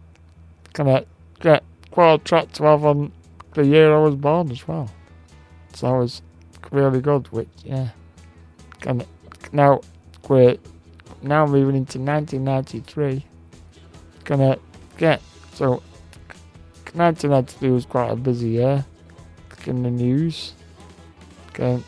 [0.74, 1.05] Kind of
[1.39, 3.11] get quite a track to have on
[3.55, 4.91] the year I was born as well.
[5.74, 6.22] So that was
[6.70, 7.30] really good.
[7.30, 7.89] Which yeah,
[8.80, 9.07] kind of
[9.51, 9.82] now
[10.30, 10.57] we're
[11.24, 13.26] now moving into 1993.
[14.24, 14.59] Gonna
[14.97, 15.20] get
[15.55, 15.82] so
[16.93, 18.86] 1993 was quite a busy year
[19.66, 20.53] in the news.
[21.49, 21.82] Okay.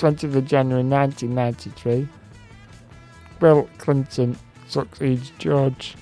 [0.00, 2.08] 20th of January 1993,
[3.38, 4.34] Bill Clinton
[4.66, 5.94] succeeds George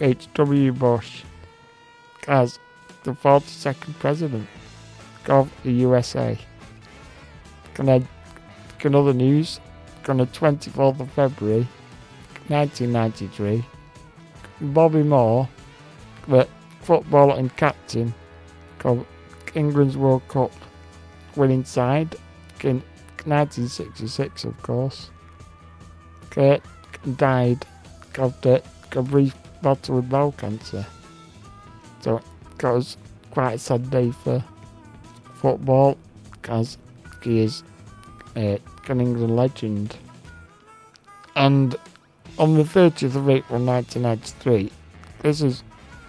[0.00, 0.72] H.W.
[0.72, 1.24] Bush
[2.26, 2.58] as
[3.02, 4.48] the 42nd president
[5.26, 6.38] of the USA.
[7.74, 8.02] Can I,
[8.78, 9.60] can other news?
[10.08, 11.68] On the 24th of February
[12.48, 13.62] 1993,
[14.72, 15.46] Bobby Moore,
[16.28, 16.48] the
[16.80, 18.14] footballer and captain
[18.86, 19.06] of
[19.54, 20.50] England's World Cup
[21.36, 22.16] winning side
[23.28, 25.10] 1966, of course.
[26.30, 26.62] Kurt
[27.16, 27.64] died
[28.18, 28.60] after
[28.92, 30.86] a brief battle with bowel cancer.
[32.00, 32.20] So
[32.58, 32.96] it was
[33.30, 34.44] quite a sad day for
[35.34, 35.96] football
[36.32, 36.78] because
[37.22, 37.62] he is
[38.36, 38.58] uh,
[38.88, 39.96] an England legend.
[41.36, 41.76] And
[42.38, 44.72] on the 30th of April 1993,
[45.22, 45.62] this is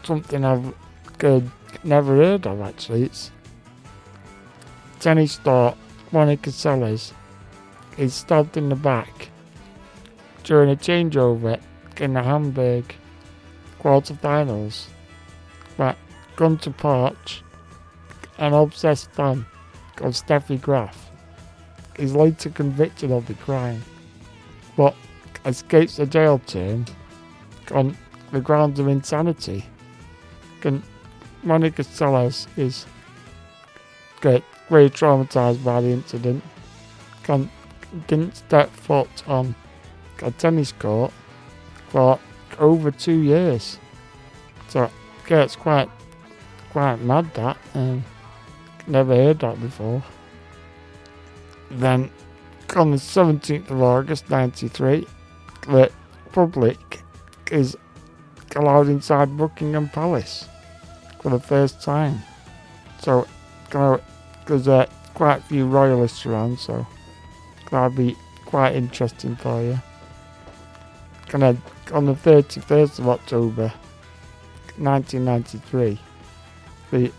[0.04, 0.74] something I've
[1.84, 3.04] never heard of actually.
[3.04, 3.32] It's
[5.00, 5.76] tennis star
[6.12, 7.14] Monica Seles
[7.98, 9.30] is stabbed in the back
[10.44, 11.62] during a changeover
[11.98, 12.96] in the Hamburg
[13.80, 14.88] quarterfinals
[15.78, 15.96] by
[16.36, 17.44] Gunter Porch,
[18.40, 19.46] an obsessed fan
[20.02, 21.12] of Steffi Graf,
[22.00, 23.84] is later convicted of the crime,
[24.76, 24.96] but
[25.46, 26.86] escapes a jail term
[27.72, 27.96] on
[28.32, 29.64] the grounds of insanity.
[31.44, 32.88] Monica Seles is
[34.70, 36.44] very traumatized by the incident.
[37.24, 37.50] Can,
[38.08, 39.56] didn't step foot on
[40.22, 41.12] a tennis court
[41.90, 42.20] for
[42.60, 43.78] over two years.
[44.68, 44.90] So
[45.30, 45.90] yeah, it's quite
[46.72, 47.58] quite mad that.
[47.74, 48.04] Um,
[48.88, 50.04] never heard that before.
[51.72, 52.12] Then
[52.76, 55.08] on the 17th of August 93,
[55.68, 55.92] the
[56.32, 57.02] public
[57.52, 57.76] is
[58.56, 60.48] allowed inside Buckingham Palace
[61.22, 62.20] for the first time.
[63.02, 63.28] So,
[63.70, 64.02] gonna
[64.50, 66.86] there's uh, quite a few royalists around, so
[67.70, 69.80] that'll be quite interesting for you.
[71.94, 73.72] On the 31st of October
[74.78, 76.00] 1993,
[76.90, 77.12] the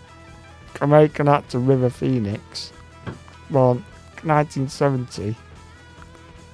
[0.81, 2.73] American actor River Phoenix,
[3.49, 3.85] born
[4.25, 5.37] 1970,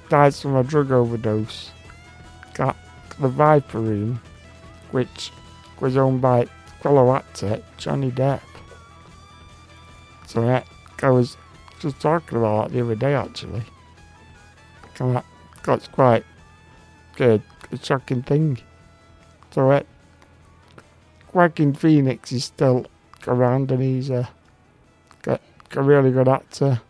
[0.09, 1.71] dies from a drug overdose.
[2.53, 2.77] Got
[3.19, 4.21] the Viper Room,
[4.91, 5.31] which
[5.79, 6.45] was owned by
[6.81, 8.41] fellow actor Johnny Depp.
[10.45, 10.63] Yeah,
[11.01, 11.37] I was
[11.79, 13.63] just talking about the other day actually.
[14.99, 15.25] That,
[15.63, 16.25] that's quite
[17.15, 18.59] good, a shocking thing.
[19.51, 19.87] So it,
[21.33, 22.87] Joaquin Phoenix is still
[23.27, 24.29] around and he's a,
[25.27, 25.39] a,
[25.71, 26.81] a really good actor.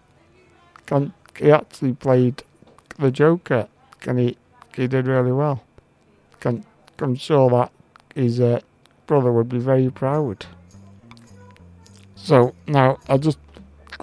[1.37, 2.43] He actually played
[2.97, 3.67] the Joker
[4.05, 4.37] and he,
[4.75, 5.63] he did really well.
[6.99, 7.71] I'm sure that
[8.15, 8.61] his uh,
[9.05, 10.45] brother would be very proud.
[12.17, 13.37] So now I'll just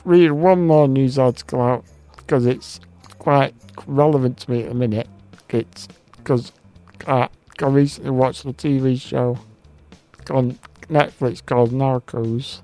[0.05, 1.85] read one more news article out
[2.17, 2.81] because it's
[3.19, 3.55] quite
[3.87, 5.09] relevant to me at the minute.
[5.51, 6.53] It's because
[7.07, 7.29] I, uh,
[7.61, 9.39] I recently watched a TV show
[10.31, 10.59] on
[10.89, 12.63] Netflix called Narcos.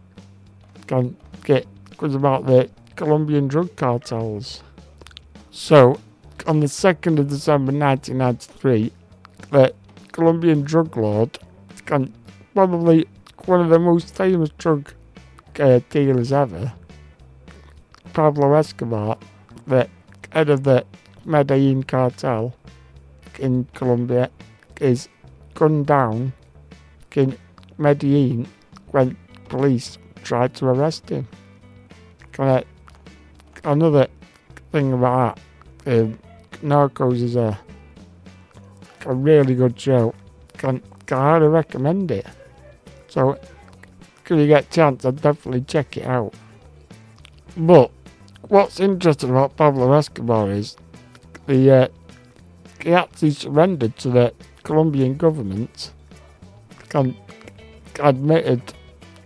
[0.87, 1.67] Can get
[2.01, 4.63] was about the Colombian drug cartels.
[5.51, 6.01] So
[6.47, 8.93] on the second of December 1993,
[9.51, 9.75] the
[10.13, 11.39] Colombian drug lord,
[12.55, 13.07] probably
[13.45, 14.93] one of the most famous drug
[15.59, 16.73] uh, dealers ever,
[18.13, 19.19] Pablo Escobar,
[19.67, 19.89] the
[20.31, 20.85] head of the
[21.25, 22.55] Medellin cartel
[23.39, 24.31] in Colombia,
[24.81, 25.09] is
[25.55, 26.33] gunned down
[27.15, 27.37] in
[27.79, 28.47] Medellin
[28.91, 29.17] when
[29.49, 31.27] police tried to arrest him.
[32.33, 32.65] Kinda,
[33.65, 34.09] another
[34.73, 35.39] thing about
[35.85, 36.19] that, um,
[36.63, 37.59] Narcos is a,
[39.07, 40.15] a really good show.
[40.59, 42.27] Can, can highly recommend it.
[43.09, 43.39] So,
[44.39, 46.35] you get a chance, I'd definitely check it out.
[47.57, 47.91] But
[48.43, 50.77] what's interesting about Pablo Escobar is
[51.47, 51.89] the uh,
[52.83, 55.93] he actually surrendered to the Colombian government
[56.95, 57.17] and
[57.99, 58.63] admitted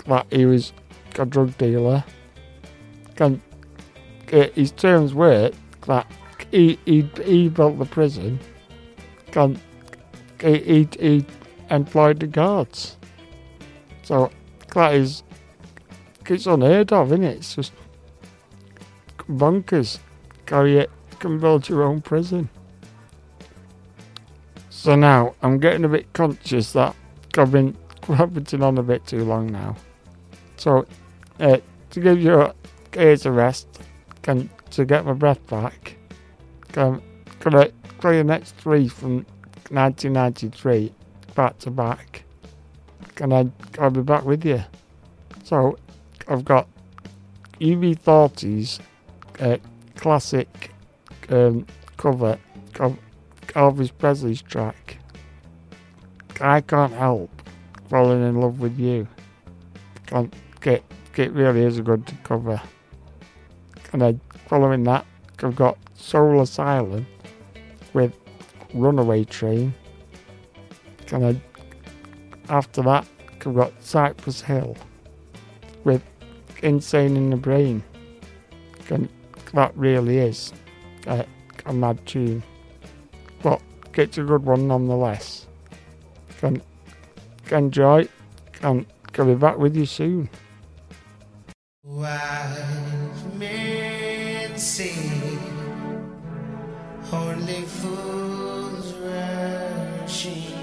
[0.07, 0.73] that he was
[1.19, 2.05] a drug dealer.
[3.19, 3.41] And
[4.33, 5.53] uh, his terms were
[5.87, 6.07] that
[6.51, 8.41] he, he, he built the prison
[9.35, 9.61] and
[10.41, 11.27] he, he, he
[11.71, 12.97] employed the guards.
[14.03, 14.31] So
[14.75, 15.23] that is
[16.27, 17.37] it's unheard of, isn't it?
[17.39, 17.73] It's just
[19.29, 19.99] bonkers.
[20.47, 22.49] Carry it, can build your own prison.
[24.71, 26.95] So now I'm getting a bit conscious that
[27.39, 27.77] I've been
[28.09, 29.77] rabbiting on a bit too long now.
[30.57, 30.87] So
[31.41, 31.59] uh,
[31.91, 32.53] to give your
[32.95, 33.81] ears a rest,
[34.23, 35.97] can to get my breath back,
[36.77, 37.01] I'm
[37.41, 37.71] gonna
[38.01, 39.25] play the next three from
[39.71, 40.93] 1993
[41.35, 42.24] back to back.
[43.21, 44.63] And I, I'll be back with you.
[45.45, 45.79] So
[46.29, 46.69] I've got
[47.61, 48.81] UB40's
[49.41, 49.59] uh,
[49.97, 50.73] classic
[51.31, 51.67] um,
[51.97, 52.39] cover
[52.81, 52.99] of
[53.49, 54.99] Elvis Presley's track.
[56.41, 57.31] I can't help
[57.89, 59.07] falling in love with you.
[60.61, 60.83] Get
[61.17, 62.61] it really is a good cover.
[63.93, 65.07] And then following that,
[65.43, 67.07] I've got Soul Asylum
[67.93, 68.13] with
[68.73, 69.75] Runaway Train.
[71.13, 71.43] And then
[72.49, 73.07] after that,
[73.81, 74.77] Cypress Hill
[75.85, 76.03] with
[76.63, 77.83] Insane in the Brain.
[78.91, 79.09] And
[79.53, 80.53] that really is
[81.07, 81.25] uh,
[81.67, 82.43] a mad tune.
[83.43, 83.61] But
[83.95, 85.47] it's a good one nonetheless.
[86.39, 86.63] Can
[87.51, 88.09] enjoy
[88.63, 88.87] and
[89.19, 90.29] I'll be back with you soon.
[93.39, 94.57] Men
[97.13, 100.54] only fools rush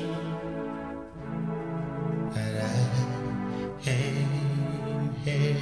[3.84, 5.58] Am here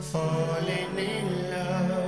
[0.00, 2.07] falling in love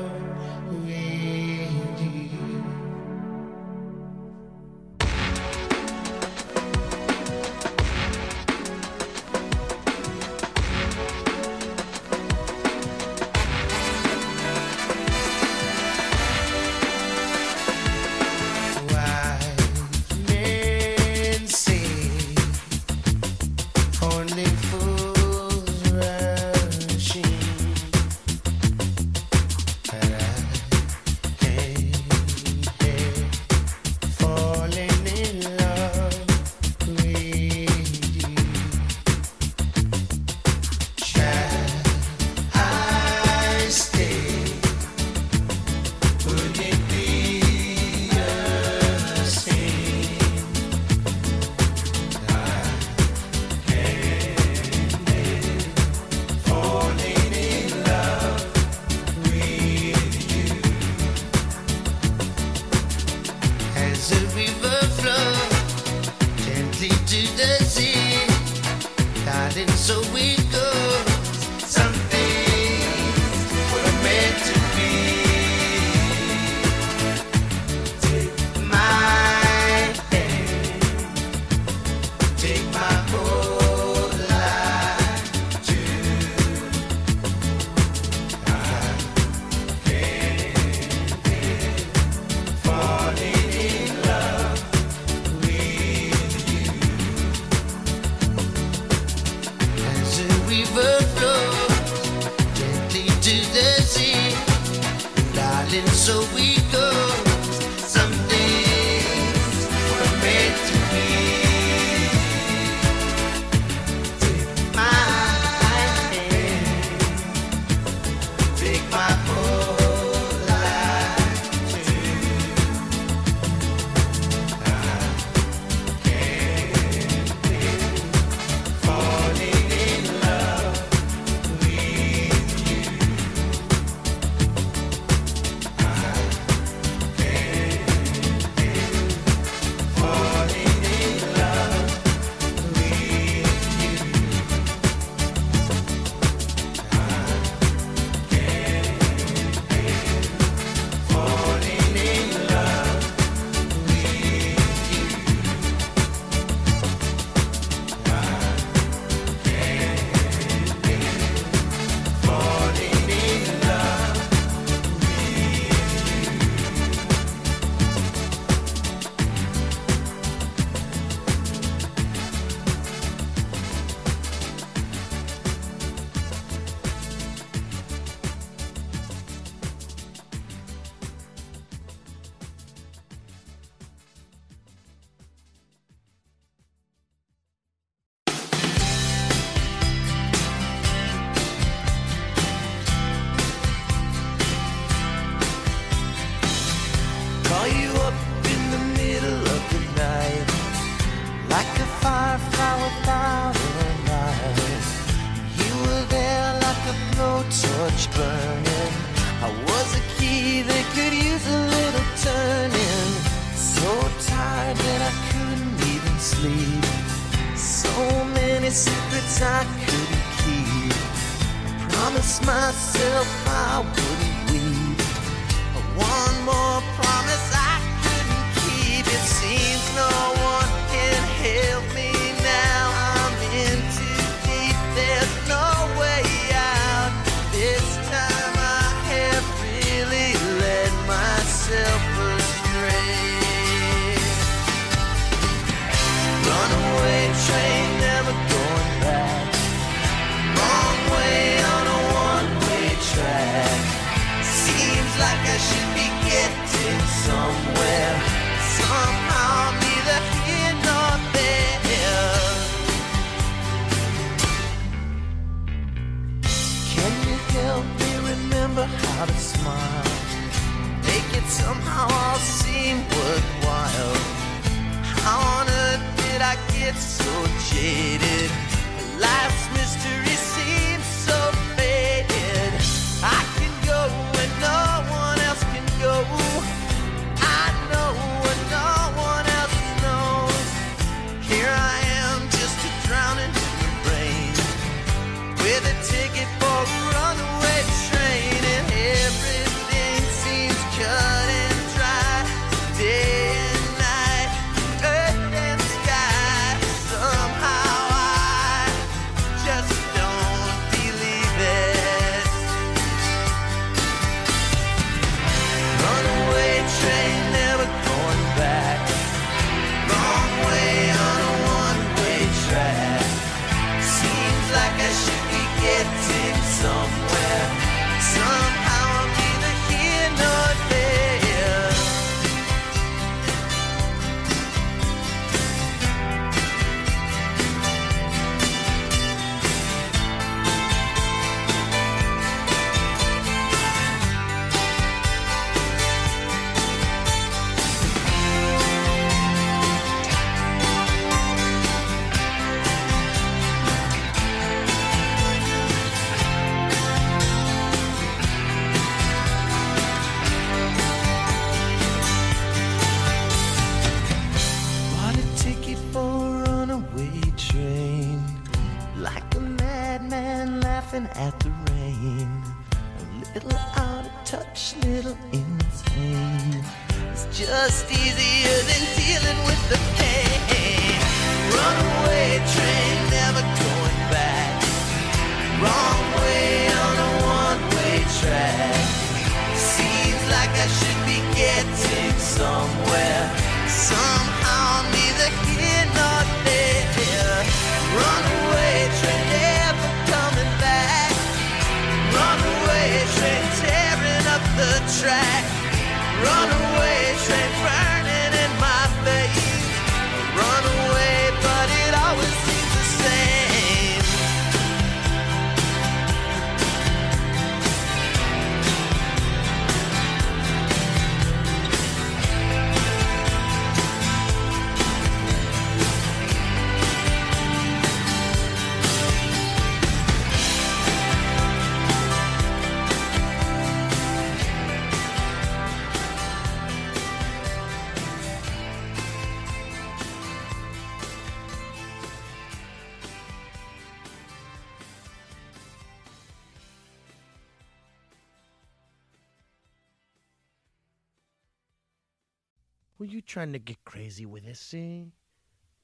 [453.21, 455.25] Were you trying to get crazy with this, eh?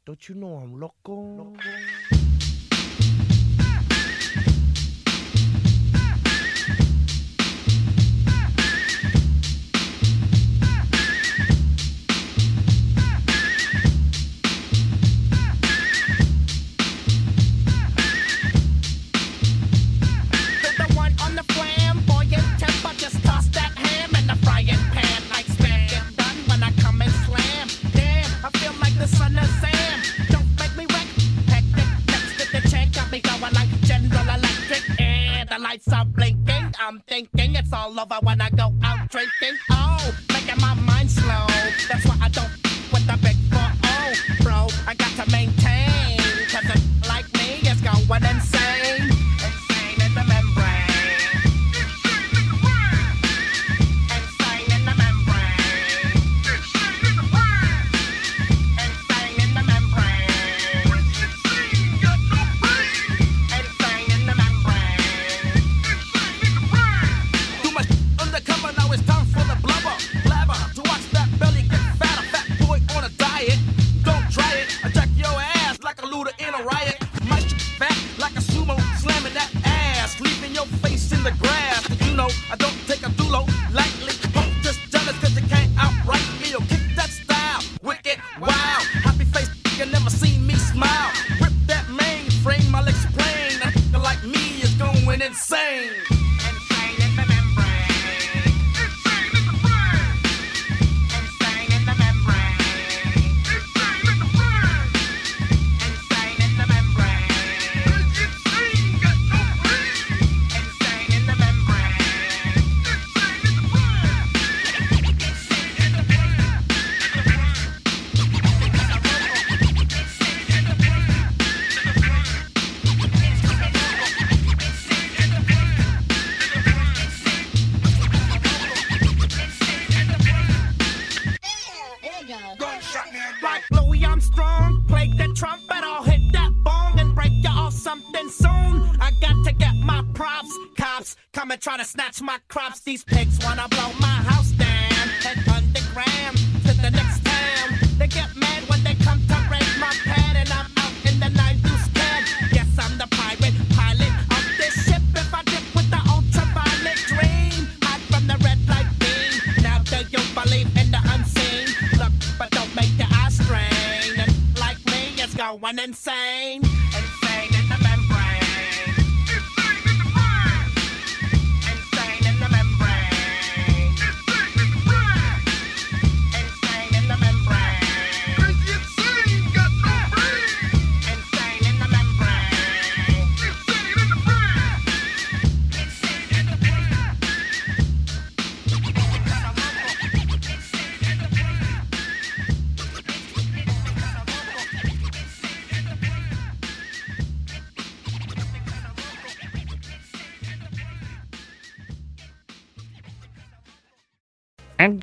[0.05, 1.15] Don't you know I'm loco?
[1.15, 2.16] loco?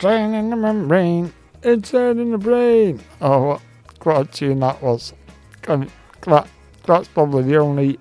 [0.04, 1.34] Insane in the membrane.
[1.62, 3.00] It's Insane in the brain.
[3.22, 3.62] Oh, what,
[4.02, 5.14] what a tune that was.
[5.62, 6.50] That,
[6.86, 7.98] that's probably the only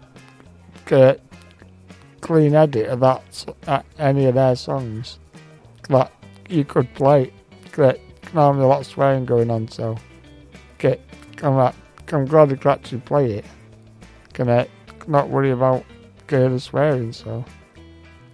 [0.91, 1.15] uh,
[2.21, 5.21] clean edit of that, uh, any of their songs
[5.91, 6.11] that
[6.49, 7.33] you could play.
[7.71, 8.01] Great.
[8.35, 9.97] Normally a lot of swearing going on, so
[10.79, 11.01] get
[11.41, 11.75] I'm, like,
[12.13, 13.45] I'm glad I could actually play it.
[14.33, 14.67] Can I
[15.07, 15.85] not worry about
[16.33, 17.45] uh, the swearing, so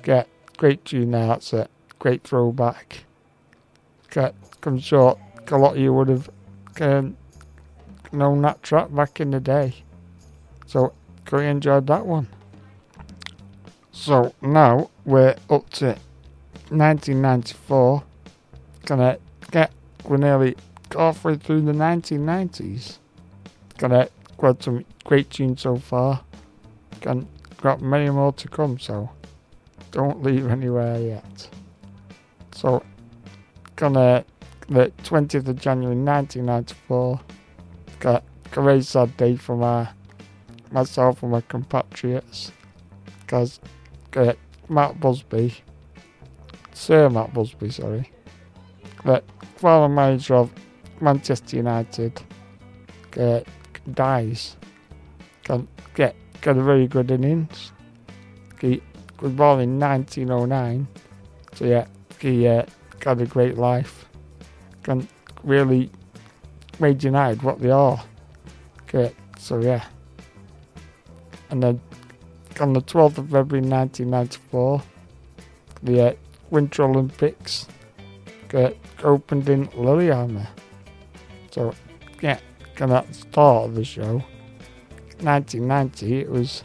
[0.02, 0.26] get
[0.56, 1.70] great tune now, that's it.
[1.98, 3.04] Great throwback.
[4.18, 4.34] Get,
[4.64, 5.16] I'm sure
[5.46, 6.28] a lot of you would have
[6.80, 7.16] um,
[8.10, 9.72] known that track back in the day.
[10.66, 10.92] So,
[11.24, 12.26] great enjoyed that one.
[13.92, 15.96] So, now we're up to
[16.70, 18.02] 1994.
[18.86, 19.18] Gonna
[19.52, 19.70] get,
[20.04, 20.56] we're nearly
[20.92, 22.98] halfway through the 1990s.
[23.76, 26.22] Gonna got some great tunes so far.
[27.02, 27.28] Can,
[27.62, 29.10] got many more to come, so
[29.92, 31.48] don't leave anywhere yet.
[32.56, 32.82] So,
[33.78, 34.24] gonna
[34.68, 37.20] the 20th of January 1994.
[38.00, 39.88] Got a very sad day for my
[40.70, 42.52] myself and my compatriots
[43.20, 43.60] because
[44.16, 44.34] uh,
[44.68, 45.54] Matt Busby,
[46.74, 48.10] Sir Matt Busby, sorry,
[49.04, 49.22] the
[49.56, 50.52] former manager of
[51.00, 52.20] Manchester United,
[53.18, 53.40] uh,
[53.94, 54.56] dies.
[55.44, 57.72] Can get got a very good innings.
[58.60, 58.82] He
[59.20, 60.88] was born in 1909,
[61.54, 61.86] so yeah,
[62.20, 62.64] he uh,
[63.00, 64.06] got a great life.
[64.86, 65.06] and
[65.44, 65.90] really
[66.80, 68.02] made United what they are.
[68.82, 69.84] Okay, so yeah.
[71.50, 71.80] And then
[72.60, 74.82] on the 12th of February 1994,
[75.82, 76.12] the uh,
[76.50, 77.66] Winter Olympics
[79.02, 80.48] opened in Lillehammer.
[81.50, 81.74] So,
[82.20, 82.38] yeah,
[82.80, 84.22] and at the start of the show,
[85.20, 86.62] 1990, it was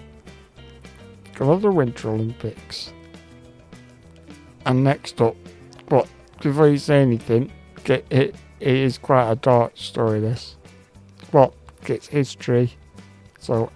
[1.40, 2.94] another Winter Olympics.
[4.66, 5.36] And next up,
[5.88, 6.08] but
[6.44, 7.52] before you say anything,
[7.86, 10.58] it, it, it is quite a dark story, this.
[11.32, 11.54] But
[11.88, 12.74] it's history.
[13.40, 13.72] So,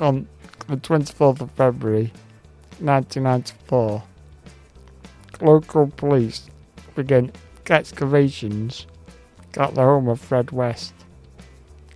[0.00, 0.26] on
[0.66, 2.12] the 24th of February
[2.80, 4.02] 1994,
[5.42, 6.48] local police
[6.94, 7.30] began
[7.68, 8.86] excavations
[9.58, 10.94] at the home of Fred West,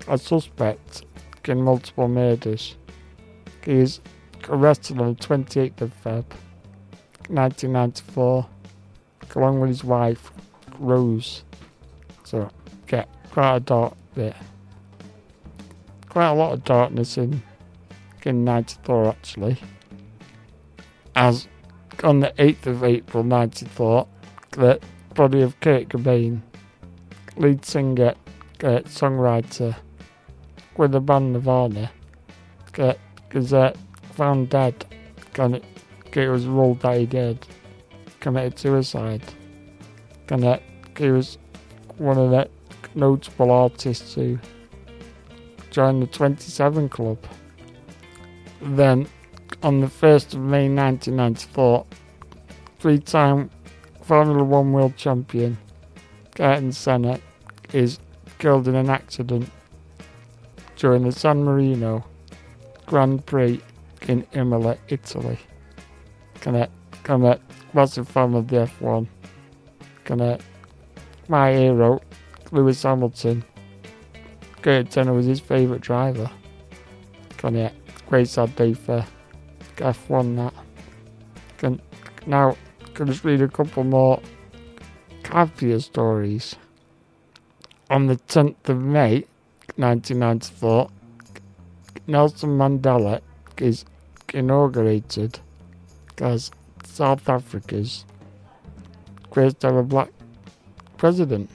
[0.06, 1.04] a suspect
[1.46, 2.76] in multiple murders.
[3.64, 4.00] He is
[4.48, 6.24] arrested on the 28th of Feb
[7.28, 8.46] 1994,
[9.36, 10.30] along with his wife,
[10.78, 11.44] Rose.
[12.24, 12.50] So,
[12.90, 14.34] yeah, quite a dark bit.
[16.08, 17.42] Quite a lot of darkness in,
[18.24, 19.58] in 94 actually.
[21.14, 21.48] As
[22.02, 24.06] on the 8th of April 94,
[24.52, 24.80] the
[25.14, 26.40] body of Kurt Cobain,
[27.36, 28.14] lead singer,
[28.62, 29.76] uh, songwriter
[30.76, 31.90] with the band Nirvana,
[32.72, 32.98] get
[33.28, 33.74] because uh,
[34.12, 34.84] found dead.
[35.34, 35.62] Kind of,
[36.12, 37.46] it was ruled that he did
[38.20, 39.22] committed suicide.
[40.30, 40.60] Of,
[40.96, 41.38] he was
[41.98, 42.48] one of the
[42.94, 44.38] notable artists who
[45.70, 47.18] joined the 27 Club.
[48.62, 49.08] Then,
[49.62, 51.86] on the 1st of May 1994,
[52.78, 53.50] three-time
[54.02, 55.58] Formula One world champion
[56.38, 57.20] Ayrton Senna
[57.72, 57.98] is
[58.38, 59.50] killed in an accident
[60.76, 62.04] during the San Marino
[62.86, 63.60] Grand Prix
[64.08, 65.38] in Imola, Italy.
[66.40, 66.70] Kinda,
[67.70, 69.06] kinda, massive fan of the F1.
[70.04, 70.38] Kinda,
[71.28, 72.00] my hero,
[72.52, 73.44] Lewis Hamilton.
[74.62, 76.30] Kurt Senna was his favourite driver.
[77.38, 77.72] Kinda,
[78.08, 79.04] great sad day for
[79.76, 80.54] F1 that.
[81.58, 81.80] Can,
[82.26, 82.56] now,
[82.94, 84.20] can just read a couple more
[85.24, 86.56] happier stories.
[87.88, 89.24] On the 10th of May,
[89.76, 90.90] 1994,
[92.06, 93.20] Nelson Mandela
[93.58, 93.84] is
[94.32, 95.40] inaugurated
[96.20, 96.50] as
[97.00, 98.04] South Africa's
[99.32, 100.10] first ever black
[100.98, 101.48] president.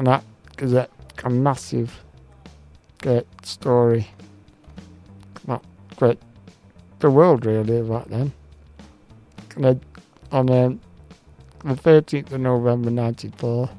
[0.00, 0.24] That
[0.58, 0.88] is a,
[1.22, 2.02] a massive
[3.00, 4.08] great story.
[5.46, 5.64] Not
[5.94, 6.18] great
[6.98, 8.32] the world really back then.
[9.56, 9.80] Then
[10.32, 10.80] on um,
[11.64, 13.70] the 13th of November 94,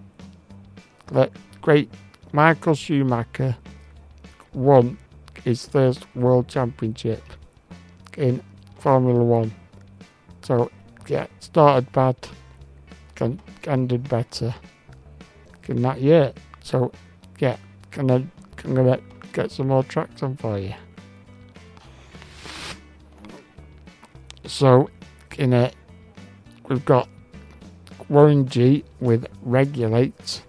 [1.08, 1.30] the
[1.62, 1.92] great
[2.32, 3.58] Michael Schumacher
[4.54, 4.98] won
[5.44, 7.22] his first world championship
[8.16, 8.42] in
[8.78, 9.59] Formula One.
[10.41, 10.72] So,
[11.07, 12.16] yeah, started bad,
[13.16, 14.53] can, ended better
[15.68, 16.34] in that year.
[16.61, 16.91] So,
[17.40, 17.57] yeah,
[17.91, 18.16] can I,
[18.64, 18.99] I'm gonna
[19.34, 20.74] get some more tracks on for you.
[24.45, 24.90] So,
[25.38, 25.76] in it,
[26.68, 27.07] we've got
[28.10, 30.41] Warren G with Regulate,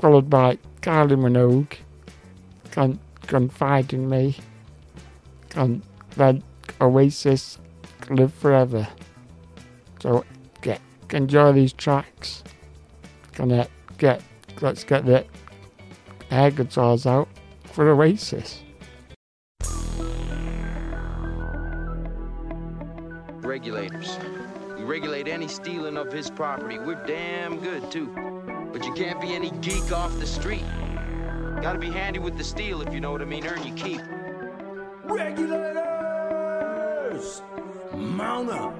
[0.00, 1.76] followed by Kylie Minogue,
[2.70, 4.36] Con- Confide in Me,
[5.54, 5.82] and
[6.16, 6.42] then
[6.80, 7.58] Oasis,
[8.10, 8.86] Live Forever.
[10.00, 10.24] So,
[10.60, 10.80] get
[11.10, 12.42] enjoy these tracks.
[13.34, 13.68] Gonna
[13.98, 14.22] get,
[14.60, 15.24] let's get the
[16.30, 17.28] air guitars out
[17.64, 18.62] for Oasis.
[23.40, 24.18] Regulators.
[24.76, 26.78] We regulate any stealing of his property.
[26.78, 28.08] We're damn good, too.
[28.72, 30.64] But you can't be any geek off the street.
[31.60, 33.46] Gotta be handy with the steel, if you know what I mean.
[33.46, 34.00] Earn your keep.
[35.04, 35.82] Regulators!
[37.94, 38.74] Mount up!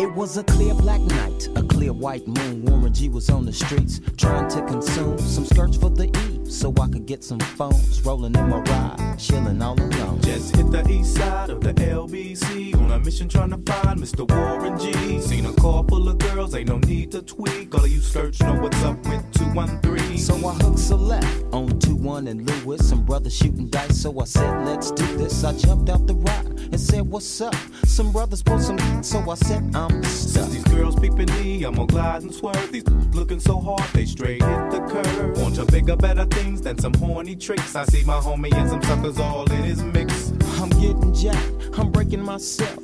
[0.00, 2.64] It was a clear black night, a clear white moon.
[2.64, 6.72] Warren G was on the streets trying to consume some skirts for the E so
[6.80, 8.02] I could get some phones.
[8.04, 10.20] Rolling in my ride, chilling all alone.
[10.20, 14.28] Just hit the east side of the LBC on a mission trying to find Mr.
[14.28, 15.20] Warren G.
[15.20, 17.74] Seen a car full of girls, ain't no need to tweak.
[17.74, 20.18] All of you search know what's up with 213.
[20.18, 22.88] So I hooked select on 2 1 and Lewis.
[22.88, 25.44] Some brothers shooting dice, so I said, let's do this.
[25.44, 27.54] I jumped out the ride and said, what's up?
[27.84, 29.04] Some brothers pulled some, meat.
[29.04, 30.44] so I said, I'm stuck.
[30.44, 32.72] Since these girls peeping me, I'm gonna glide and swerve.
[32.72, 32.84] These
[33.14, 35.38] looking so hard, they straight hit the curve.
[35.40, 37.74] Want to bigger, better things than some horny tricks.
[37.76, 40.32] I see my homie and some suckers all in his mix.
[40.60, 42.83] I'm getting jacked, I'm breaking myself.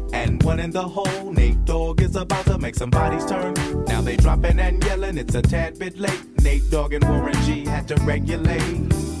[0.13, 1.31] and one in the hole.
[1.33, 3.53] Nate Dogg is about to make some bodies turn.
[3.85, 6.41] Now they dropping and yelling, it's a tad bit late.
[6.41, 9.20] Nate Dogg and Warren G had to regulate.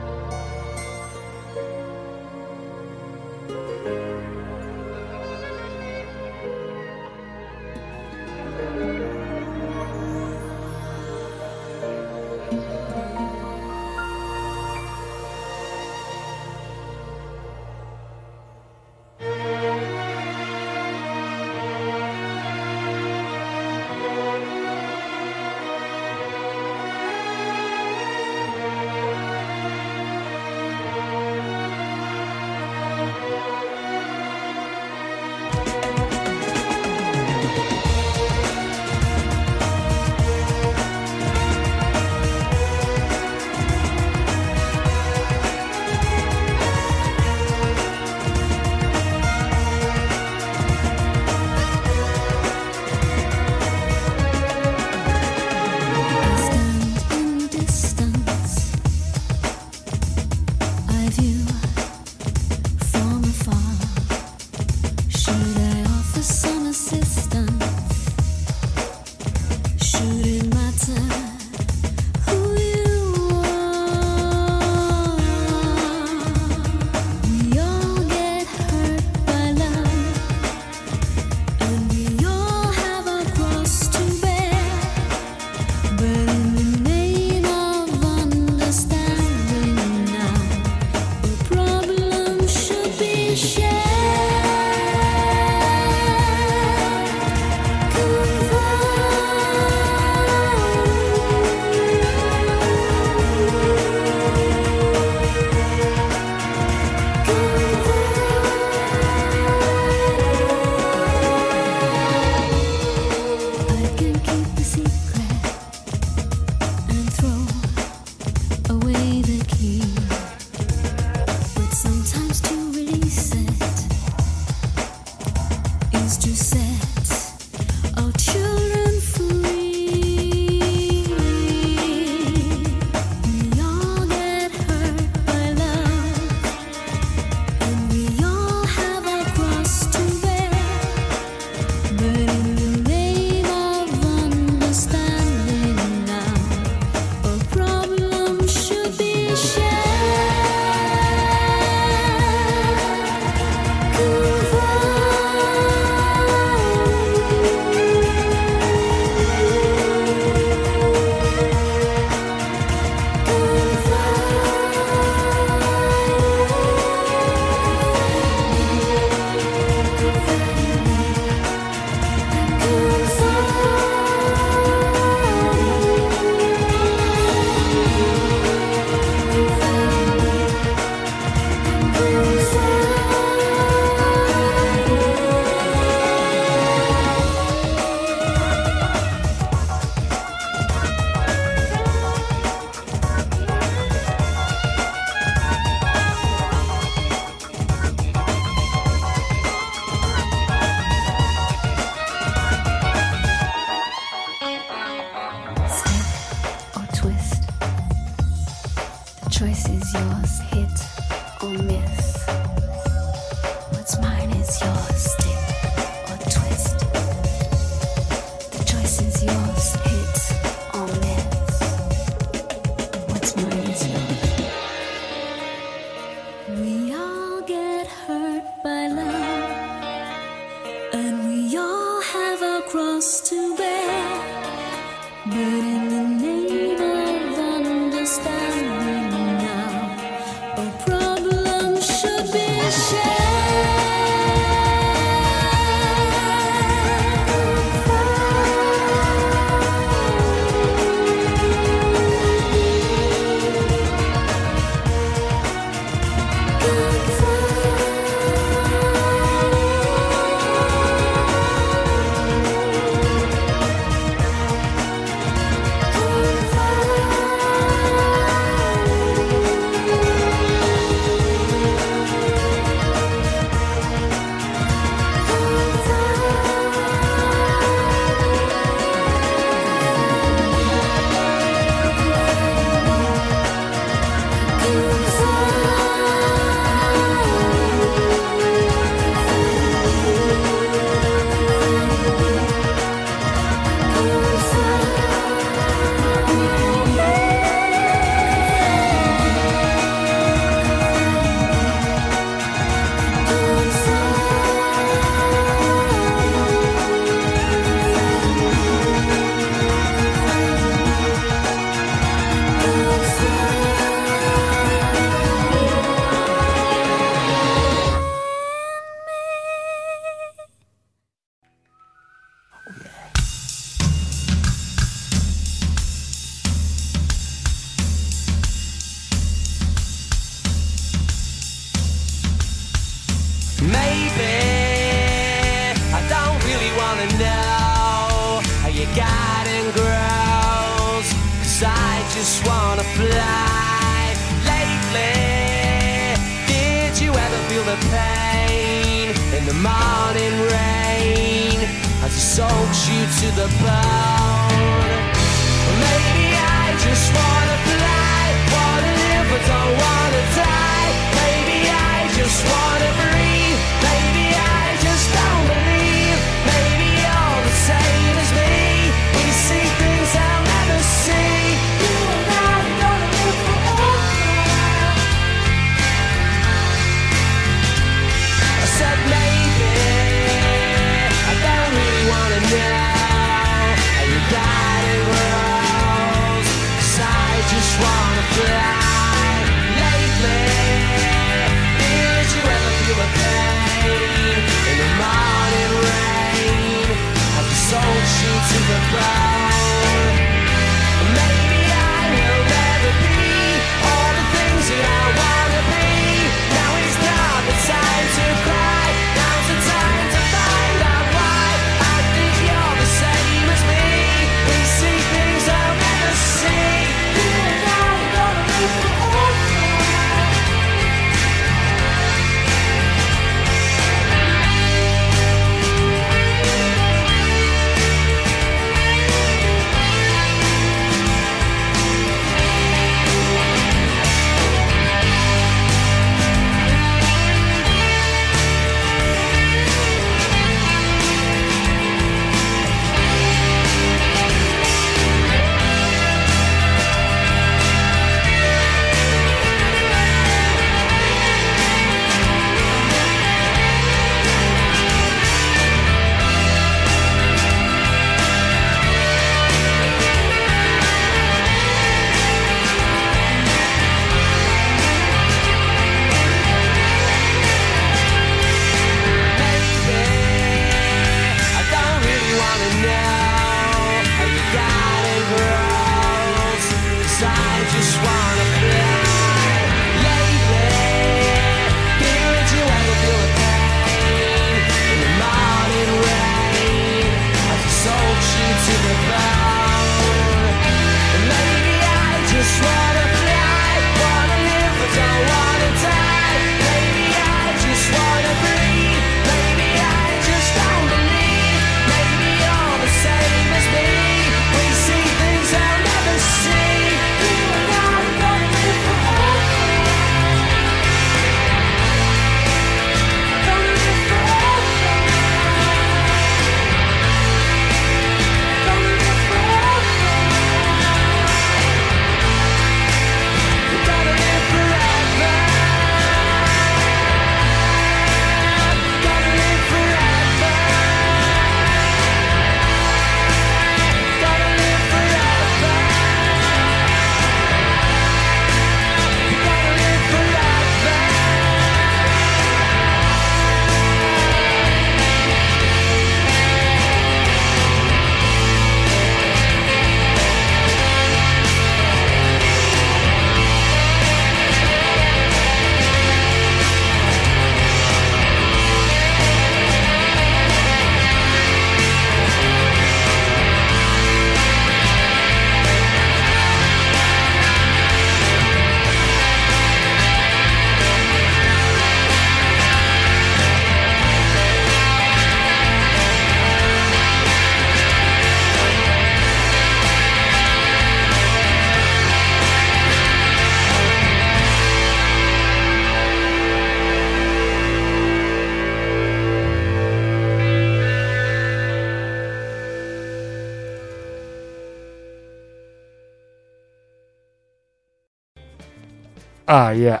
[599.48, 600.00] Ah, yeah.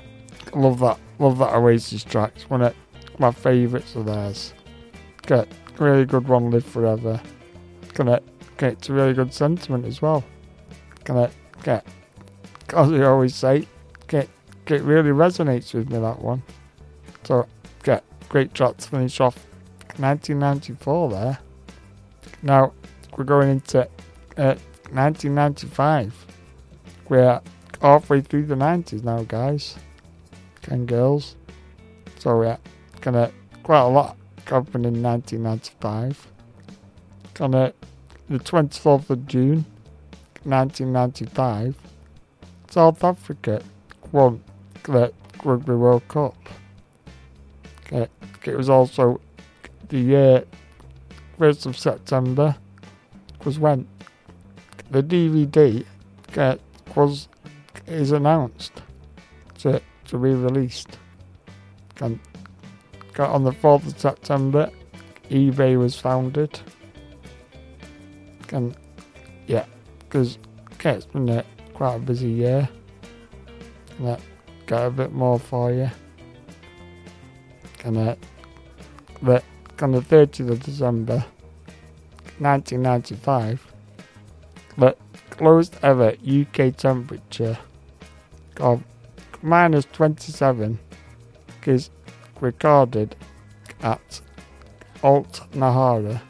[0.54, 0.98] Love that.
[1.18, 2.48] Love that Oasis tracks.
[2.50, 2.74] One of
[3.18, 4.52] my favourites of theirs.
[5.22, 5.48] Get
[5.78, 7.20] really good one, Live Forever.
[7.94, 8.20] Gonna
[8.58, 10.24] get it's a really good sentiment as well.
[11.04, 11.30] Gonna
[11.62, 11.86] get,
[12.74, 13.66] as we always say,
[14.08, 14.28] get
[14.64, 16.42] get really resonates with me that one.
[17.24, 17.46] So
[17.82, 19.36] get great track to finish off
[19.98, 21.38] 1994 there.
[22.42, 22.72] Now
[23.16, 23.82] we're going into
[24.36, 24.56] uh,
[24.90, 26.26] 1995.
[27.08, 27.40] We're
[27.80, 29.76] halfway through the 90s now, guys
[30.68, 31.36] and girls.
[32.18, 32.56] So yeah,
[33.00, 33.30] gonna
[33.62, 34.16] quite a lot
[34.46, 36.26] happened in 1995.
[37.34, 37.72] Gonna
[38.28, 39.64] the 24th of June,
[40.44, 41.76] 1995,
[42.70, 43.62] South Africa
[44.10, 44.42] won
[44.84, 45.12] the
[45.44, 46.34] Rugby World Cup.
[47.86, 48.08] Okay,
[48.44, 49.20] it was also
[49.88, 50.44] the year
[51.38, 52.56] 1st of September
[53.44, 53.86] was when
[54.90, 55.84] the DVD
[56.36, 56.56] uh,
[56.96, 57.28] was
[57.86, 58.82] is announced
[59.58, 60.98] to to be released.
[62.00, 62.18] And
[63.12, 64.70] got on the 4th of September,
[65.30, 66.60] eBay was founded.
[68.52, 68.76] And
[69.46, 69.64] yeah,
[70.00, 70.38] because
[70.74, 71.44] okay, it's been a,
[71.74, 72.68] quite a busy year.
[73.98, 74.18] And I
[74.66, 75.90] got a bit more for you.
[77.84, 78.16] And uh,
[79.22, 79.42] the,
[79.80, 81.24] on the 30th of December,
[82.38, 83.72] 1995,
[84.76, 84.96] the
[85.40, 87.56] lowest ever UK temperature
[88.60, 88.82] of
[89.42, 90.78] minus 27
[91.66, 91.90] is
[92.40, 93.16] recorded
[93.82, 94.20] at
[95.02, 96.20] Alt Nahara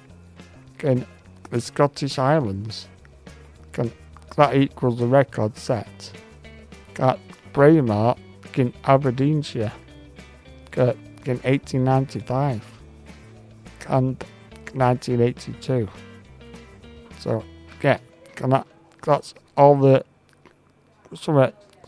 [0.83, 1.07] in
[1.51, 2.89] the Scottish Islands.
[3.73, 3.93] Can,
[4.37, 6.13] that equals the record set
[6.99, 7.19] at
[7.53, 8.17] Braemar
[8.55, 9.73] in Aberdeenshire
[10.77, 12.63] in 1895
[13.89, 14.23] and
[14.75, 15.89] 1982.
[17.19, 17.45] So,
[17.83, 17.99] yeah,
[18.37, 18.67] that,
[19.03, 20.05] that's all the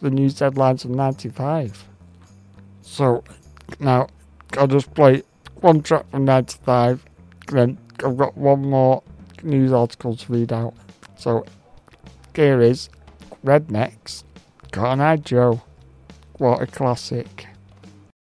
[0.00, 1.84] the news headlines of 95.
[2.82, 3.22] So,
[3.80, 4.08] now
[4.56, 5.22] I'll just play
[5.60, 7.04] one track from 95,
[7.48, 9.02] then I've got one more
[9.42, 10.74] news article to read out.
[11.16, 11.44] So,
[12.34, 12.88] here is
[13.44, 14.24] Rednex,
[14.70, 15.62] Cotton Eye Joe.
[16.38, 17.46] What a classic.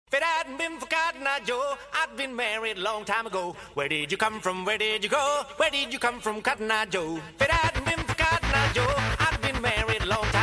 [0.08, 3.56] If it hadn't been for Cotton Eye Joe, I'd been married a long time ago.
[3.74, 4.66] Where did you come from?
[4.66, 5.44] Where did you go?
[5.58, 7.20] Where did you come from, Cotton Eye Joe?
[7.36, 10.43] If it hadn't been for Cotton Eye Joe, I'd been married a long time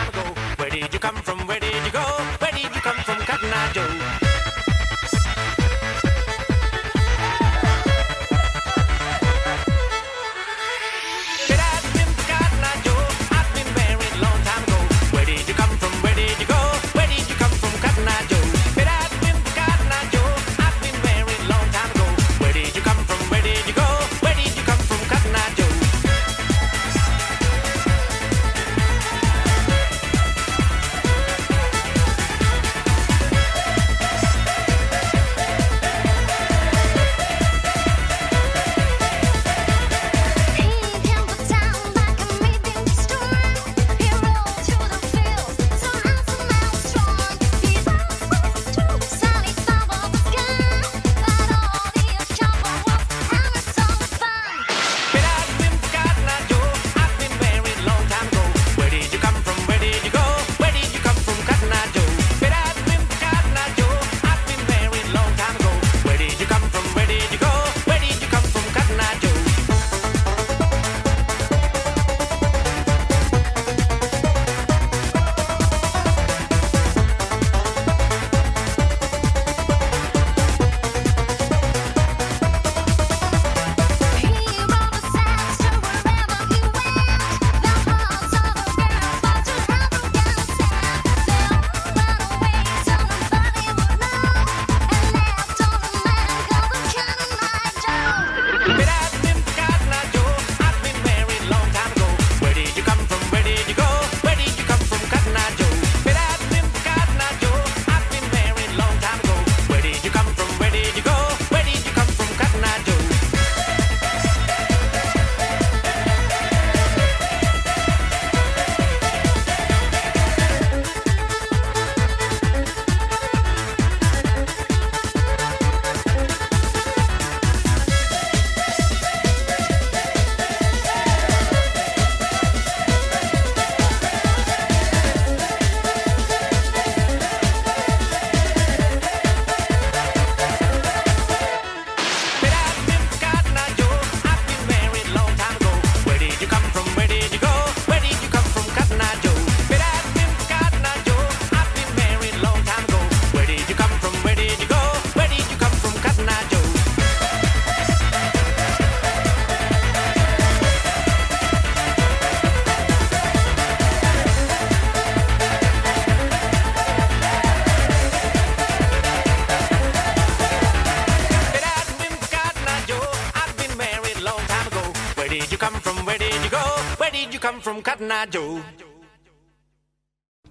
[1.13, 1.47] come from?
[1.47, 1.60] Where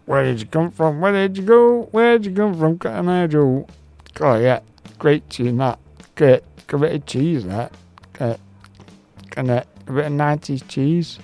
[0.05, 1.01] Where did you come from?
[1.01, 1.83] Where did you go?
[1.91, 2.79] Where did you come from?
[2.79, 3.67] Cotton Eye Joe.
[4.19, 4.61] Oh, yeah.
[4.97, 5.77] Great tune, that.
[6.15, 6.43] Great.
[6.71, 7.73] A bit of cheese, that.
[8.13, 8.39] Got,
[9.29, 11.19] kind of a bit of 90s cheese.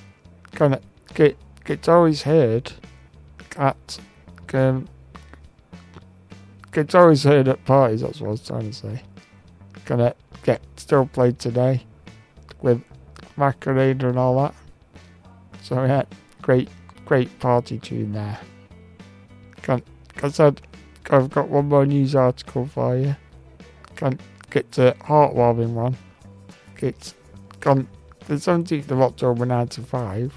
[0.51, 0.81] Kind of
[1.13, 2.71] get, gets always heard
[3.57, 3.99] at,
[4.53, 4.87] um,
[6.71, 9.01] gets always heard at parties, that's what I was trying to say.
[9.89, 11.83] Of get still played today
[12.61, 12.83] with
[13.37, 14.55] Macarena and all that.
[15.65, 16.03] So, yeah,
[16.43, 16.69] great,
[17.05, 18.37] great party tune there.
[19.63, 19.81] Can,
[20.21, 23.15] I've got one more news article for you.
[23.95, 24.19] Can
[24.51, 25.97] get to heartwarming one.
[26.81, 27.15] It's
[27.61, 27.87] gone
[28.27, 30.35] the 17th of October 95.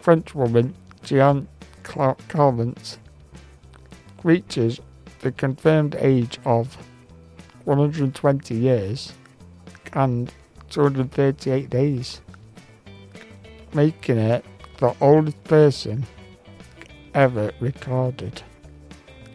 [0.00, 1.46] French woman Jeanne
[1.82, 2.96] Cla- Calment
[4.22, 4.80] reaches
[5.20, 6.78] the confirmed age of
[7.64, 9.12] 120 years
[9.92, 10.32] and
[10.70, 12.22] 238 days,
[13.74, 14.44] making it
[14.78, 16.04] the oldest person
[17.14, 18.42] ever recorded.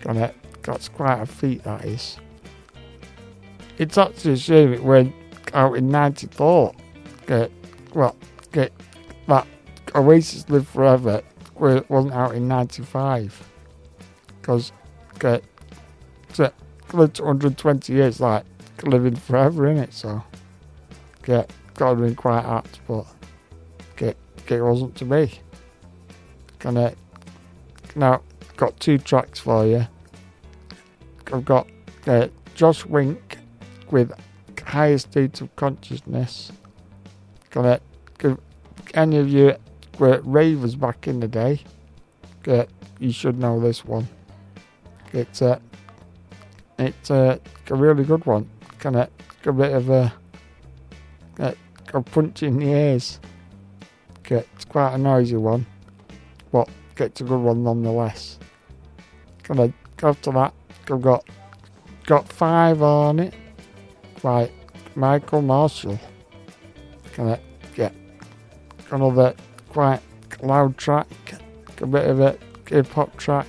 [0.06, 0.36] It?
[0.64, 2.18] That's quite a feat, that is.
[3.78, 5.14] It's actually a shame it went
[5.54, 6.74] out in 94.
[7.28, 7.52] Get,
[7.94, 8.16] well,
[8.52, 8.74] get
[9.28, 9.48] that
[9.96, 11.22] Oasis Live Forever
[11.56, 13.50] wasn't out in 95.
[14.42, 14.72] Because,
[15.20, 15.44] get,
[16.34, 16.52] to
[16.94, 18.46] live to 120 years, like,
[18.84, 20.24] living forever, in it, So,
[21.24, 23.06] get, got to be quite apt, but,
[24.52, 25.40] it wasn't to be.
[26.60, 26.94] Gonna,
[27.96, 28.22] now,
[28.58, 29.88] got two tracks for you.
[31.32, 31.68] I've got
[32.08, 33.38] uh, Josh Wink
[33.92, 34.12] with
[34.66, 36.52] Higher State of Consciousness.
[37.52, 37.80] Gonna
[38.94, 39.56] any of you
[39.98, 41.62] were ravers back in the day.
[42.48, 42.66] Uh,
[43.00, 44.08] you should know this one.
[45.14, 45.60] It's uh,
[46.78, 47.38] it's uh,
[47.70, 48.50] a really good one.
[48.80, 49.10] Kind of
[49.46, 50.14] a bit of a,
[51.40, 51.54] uh,
[51.94, 53.20] a punch in the ears.
[54.38, 55.66] It's quite a noisy one,
[56.52, 58.38] but it's a good one nonetheless.
[59.44, 59.74] Gonna
[60.04, 60.54] after that,
[60.90, 61.26] I've got
[62.06, 63.34] got five on it.
[64.24, 64.52] Right,
[64.96, 66.00] Michael Marshall.
[67.16, 67.40] Gonna
[67.76, 67.94] get
[68.92, 69.34] another
[69.70, 70.02] quite
[70.42, 71.08] loud track,
[71.82, 72.38] a bit of a
[72.68, 73.48] hip hop track.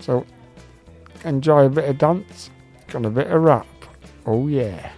[0.00, 0.26] So
[1.24, 2.50] enjoy a bit of dance,
[2.88, 3.66] got a bit of rap.
[4.26, 4.92] Oh yeah.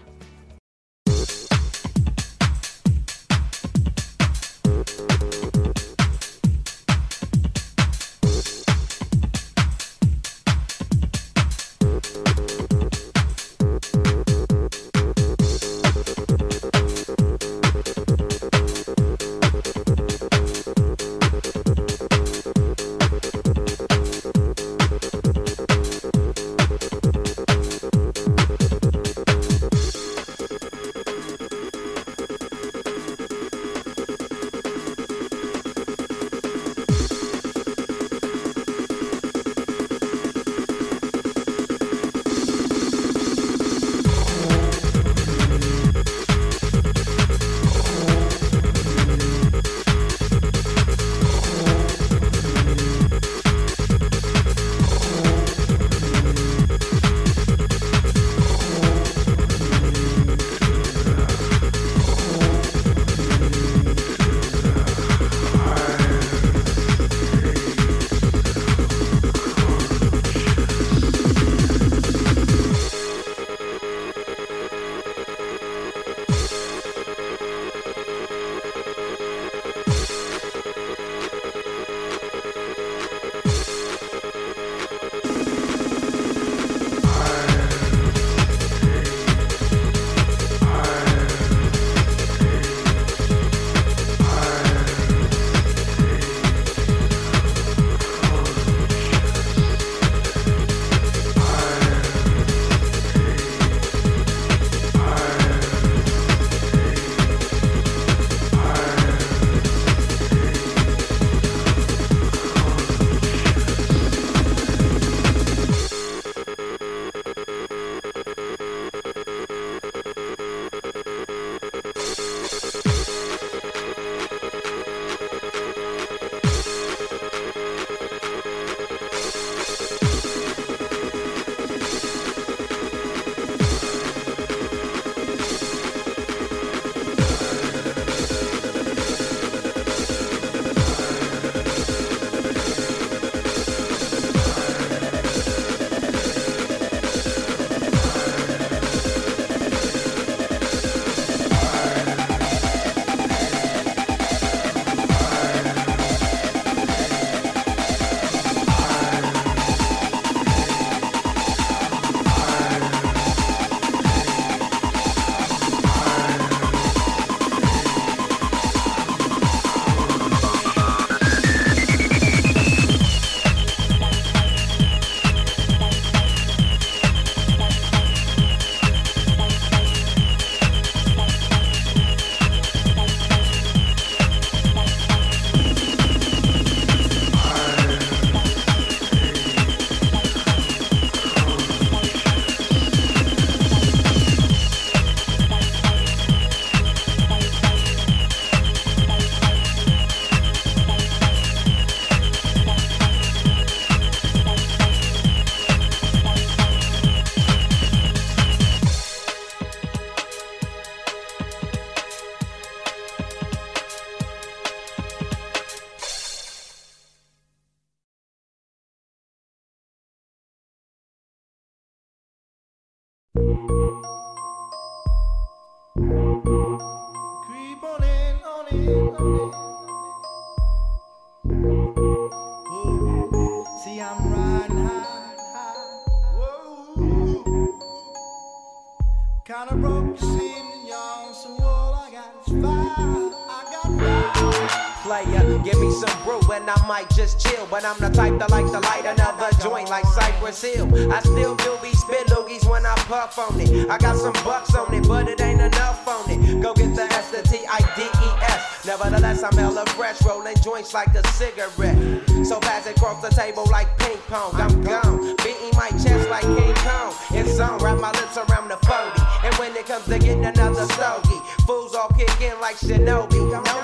[247.75, 250.87] But I'm the type that like to light another joint like Cypress Hill.
[251.13, 253.91] I still do be spit loogies when I puff on it.
[253.91, 256.63] I got some bucks on it, but it ain't enough on it.
[256.63, 258.87] Go get the S, the T, I, D, E, S.
[258.87, 261.99] Nevertheless, I'm hella fresh, rolling joints like a cigarette.
[262.47, 264.55] So pass it across the table like ping pong.
[264.55, 267.13] I'm gone, beating my chest like King Kong.
[267.33, 269.19] It's on, wrap my lips around the 40.
[269.43, 273.51] And when it comes to getting another stogie, fools all kick in like Shinobi.
[273.51, 273.84] Know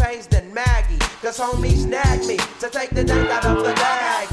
[1.31, 4.27] Cause homie snagged me to take the dank out of the bag.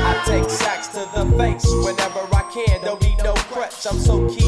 [0.00, 2.80] I take sacks to the face whenever I can.
[2.82, 4.26] Don't need no crutch, I'm so.
[4.30, 4.47] Till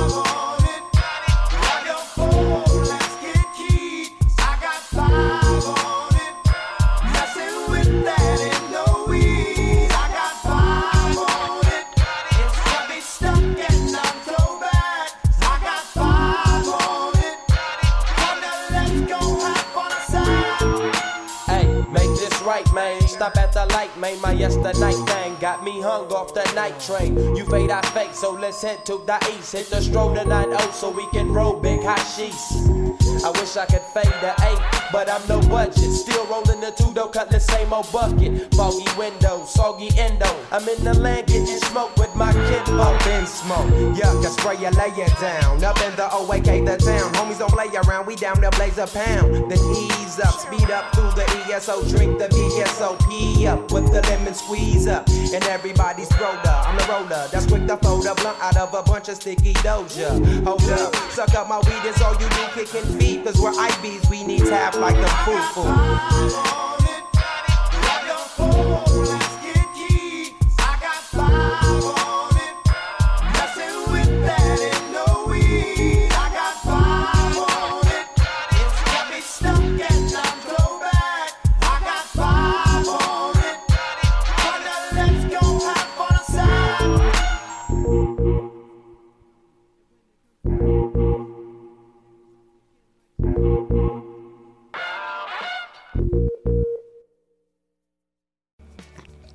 [23.21, 27.15] Stop at the light, made My yesterday thing got me hung off the night train.
[27.35, 29.53] You fade, I fake, so let's head to the east.
[29.53, 32.33] Hit the stroll to 9 so we can roll big hashish.
[33.23, 35.91] I wish I could fade the eight, but I'm no budget.
[35.91, 38.51] Still rolling the two though, cut the same old bucket.
[38.55, 40.25] Foggy window, soggy endo.
[40.51, 42.67] I'm in the land getting smoke with my kid.
[42.81, 45.63] Up in smoke, yuck, I spray you, lay it down.
[45.63, 47.13] Up in the OAK, the town.
[47.13, 49.51] Homies don't play around, we down there blaze a pound.
[49.51, 53.10] Then ease up, speed up through the ESO, drink the VSOP
[53.47, 55.07] up with the lemon squeeze up.
[55.09, 57.27] And everybody's roller, I'm the roller.
[57.31, 60.43] That's quick to fold a blunt out of a bunch of sticky doja.
[60.45, 63.23] Hold up, suck up my weed, is all you do, kicking feet.
[63.23, 66.80] Cause we're IBs, we need tap like a foo-foo.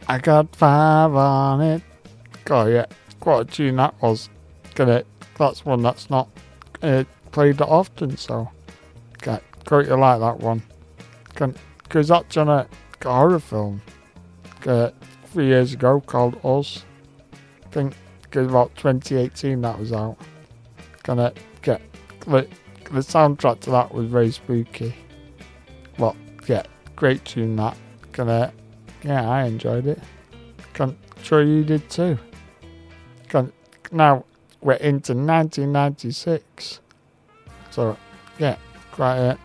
[0.09, 1.83] I got five on it.
[2.45, 2.87] God, yeah,
[3.23, 4.29] what a tune that was.
[4.79, 5.07] It?
[5.39, 6.29] That's one that's not
[6.83, 8.51] uh, played that often, so
[9.23, 10.63] get great to like that one.
[11.33, 12.69] Because that's on a
[13.03, 13.81] horror film
[14.67, 14.91] uh,
[15.27, 16.85] three years ago called Us.
[17.65, 17.95] I think
[18.35, 20.19] was about 2018 that was out.
[21.03, 21.81] Gonna get
[22.21, 22.47] the,
[22.85, 24.95] the soundtrack to that was very spooky.
[25.99, 26.17] Well,
[26.47, 26.65] yeah,
[26.95, 27.77] great tune that.
[28.13, 28.53] Gonna
[29.07, 30.01] yeah, I enjoyed it.
[30.75, 32.19] Can, sure you did too.
[33.93, 34.25] Now
[34.61, 36.81] we're into 1996,
[37.71, 37.97] so
[38.39, 38.57] yeah,
[38.91, 39.37] quite uh,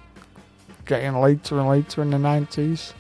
[0.85, 2.93] getting later and later in the 90s.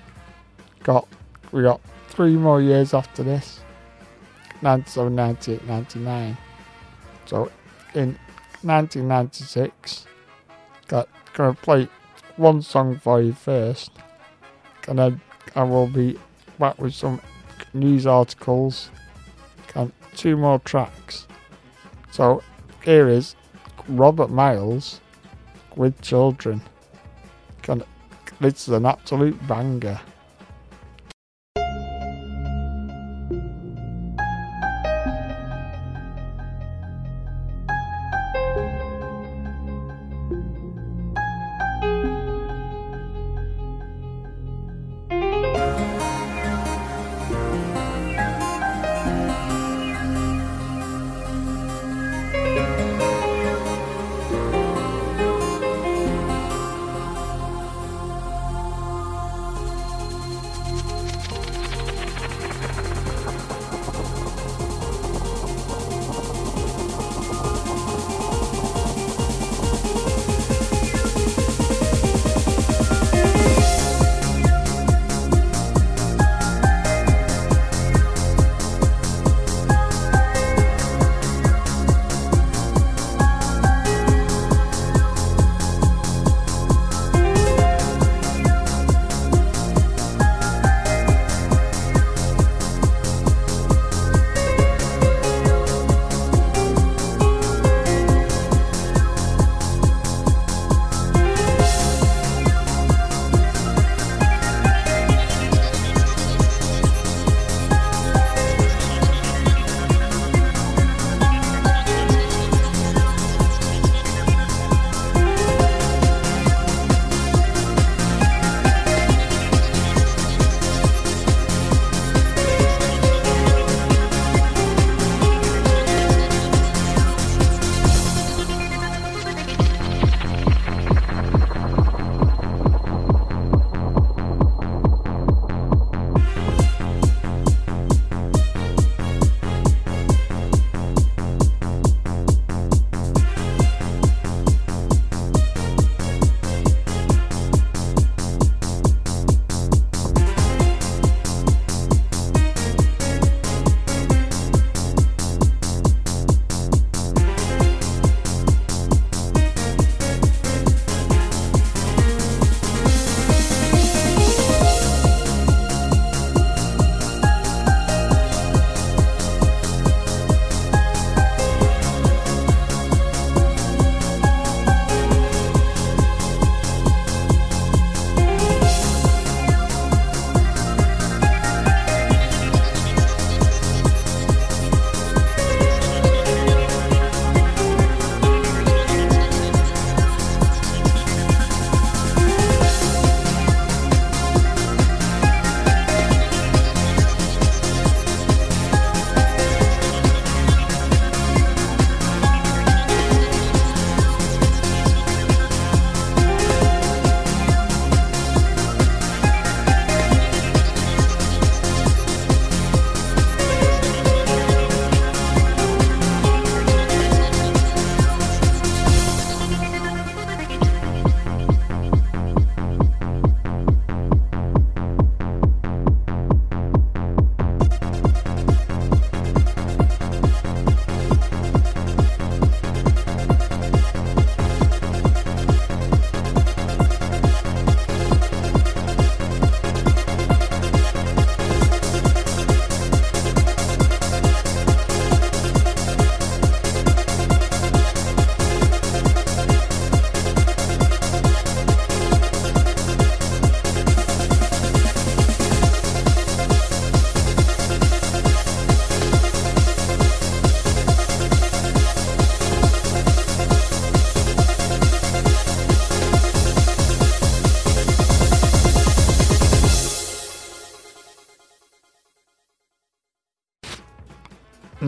[0.83, 1.07] Got
[1.51, 3.61] we got three more years after this.
[4.61, 6.37] 97, 98, 99.
[7.25, 7.51] So
[7.95, 8.17] in
[8.61, 10.05] 1996.
[10.87, 11.87] Got gonna play
[12.37, 13.91] one song for you first,
[14.87, 15.21] and then
[15.55, 16.19] I will be
[16.61, 17.19] back with some
[17.73, 18.91] news articles
[19.73, 21.27] and two more tracks.
[22.11, 22.43] So
[22.83, 23.35] here is
[23.87, 25.01] Robert Miles
[25.75, 26.61] with Children.
[27.63, 27.83] Can,
[28.39, 29.99] this is an absolute banger.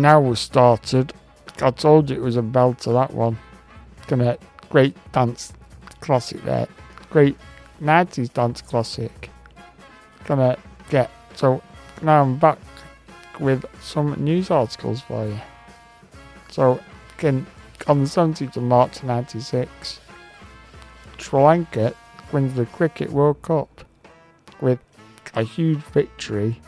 [0.04, 1.14] Now we started.
[1.62, 3.38] I told you it was a belter that one.
[4.08, 4.38] Gonna
[4.70, 5.54] great dance
[6.02, 6.68] classic there.
[7.10, 7.38] Great
[7.82, 9.30] 90s dance classic.
[10.26, 10.58] Gonna
[10.90, 11.64] get so
[12.02, 12.60] now I'm back
[13.40, 15.40] with some news articles for you.
[16.52, 16.82] So
[17.16, 17.48] can
[17.88, 20.02] on the 17th of March 96,
[21.18, 21.96] Sri Lanka
[22.34, 23.86] wins the Cricket World Cup
[24.60, 24.80] with
[25.34, 26.62] a huge victory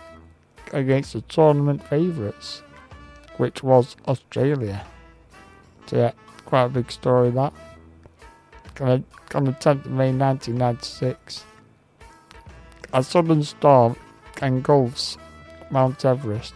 [0.71, 2.61] against the tournament favourites,
[3.37, 4.85] which was Australia.
[5.87, 6.11] So yeah,
[6.45, 7.53] quite a big story, that.
[8.79, 11.45] On the, on the 10th of May 1996,
[12.93, 13.95] a sudden storm
[14.41, 15.17] engulfs
[15.69, 16.53] Mount Everest,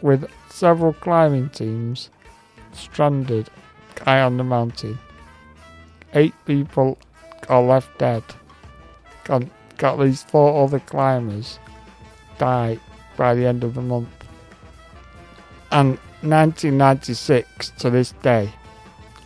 [0.00, 2.10] with several climbing teams
[2.72, 3.48] stranded
[4.04, 4.98] high on the mountain.
[6.14, 6.98] Eight people
[7.48, 8.22] are left dead.
[9.24, 9.44] Got
[9.82, 11.58] at least four other climbers
[12.38, 12.78] die
[13.16, 14.21] by the end of the month.
[15.72, 18.52] And 1996 to this day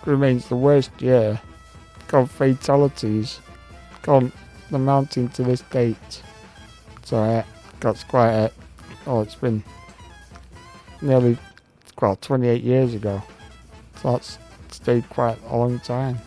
[0.05, 1.41] remains the worst year
[2.13, 3.41] of fatalities
[4.07, 4.33] on
[4.71, 6.23] the mountain to this date.
[7.03, 7.43] So uh,
[7.81, 8.53] that's quite a,
[9.09, 9.65] oh, it's been
[11.03, 11.37] nearly,
[12.01, 13.21] well, 28 years ago.
[14.01, 14.39] So that's
[14.71, 16.19] stayed quite a long time.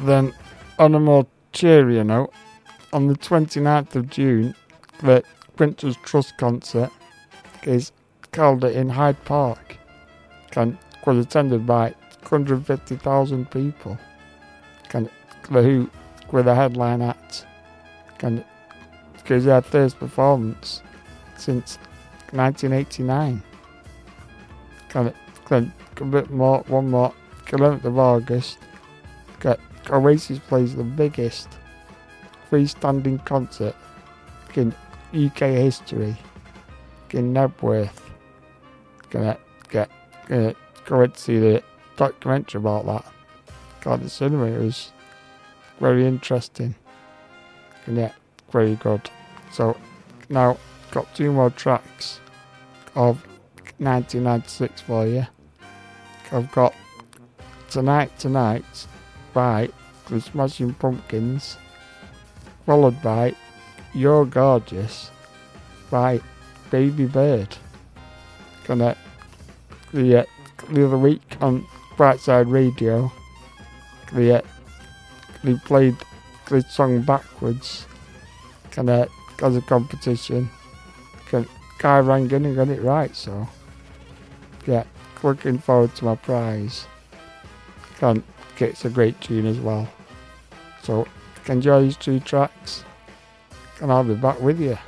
[0.00, 0.34] Then,
[0.80, 2.32] on a more cheerier note,
[2.92, 4.56] on the 29th of June,
[5.02, 5.22] the
[5.54, 6.90] Prince's Trust concert
[7.62, 7.92] is
[8.34, 9.76] held in Hyde Park
[10.56, 13.98] and was attended by 150,000 people.
[14.94, 15.10] And
[15.50, 15.90] the Who
[16.30, 17.46] were the headline act.
[18.20, 18.44] And
[19.14, 20.82] because their first performance
[21.36, 21.76] since
[22.30, 23.42] 1989.
[24.88, 25.14] Kind of,
[25.48, 27.12] then a bit more, one more,
[27.46, 28.58] 11th of August,
[29.40, 29.60] got
[29.90, 31.48] Oasis plays the biggest
[32.50, 33.74] freestanding concert
[34.54, 34.74] in
[35.14, 36.16] UK history
[37.10, 38.11] in Knebworth.
[39.12, 39.36] Gonna
[39.68, 39.90] get,
[40.26, 40.54] gonna
[40.86, 41.62] go and see the
[41.96, 43.12] documentary about that.
[43.82, 44.90] God, the cinema was
[45.78, 46.74] very interesting.
[47.84, 48.12] And yeah,
[48.50, 49.10] very good.
[49.50, 49.76] So
[50.30, 50.56] now
[50.92, 52.20] got two more tracks
[52.94, 53.22] of
[53.78, 55.26] 1996 for you.
[56.30, 56.74] I've got
[57.68, 58.86] Tonight Tonight
[59.34, 59.68] by
[60.08, 61.58] the Smashing Pumpkins,
[62.64, 63.34] followed by
[63.92, 65.10] You're Gorgeous
[65.90, 66.20] by
[66.70, 67.58] Babybird.
[68.66, 68.96] Gonna
[69.92, 70.24] the uh,
[70.70, 71.66] the other week on
[71.96, 73.12] Brightside Radio,
[74.12, 74.42] the uh,
[75.42, 75.96] they played
[76.48, 77.86] the song backwards,
[78.70, 79.08] kind of
[79.42, 80.48] as a competition.
[81.78, 83.48] Guy rang in and got it right, so
[84.66, 84.84] yeah,
[85.24, 86.86] looking forward to my prize.
[87.98, 88.22] Can
[88.58, 89.88] it's a great tune as well.
[90.82, 91.08] So
[91.48, 92.84] enjoy these two tracks,
[93.80, 94.78] and I'll be back with you.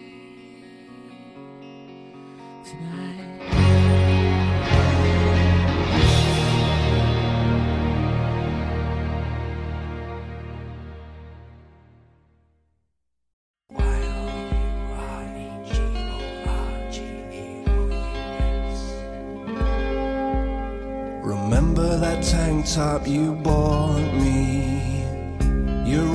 [2.65, 3.37] tonight.
[21.23, 24.56] Remember that tank top you bought me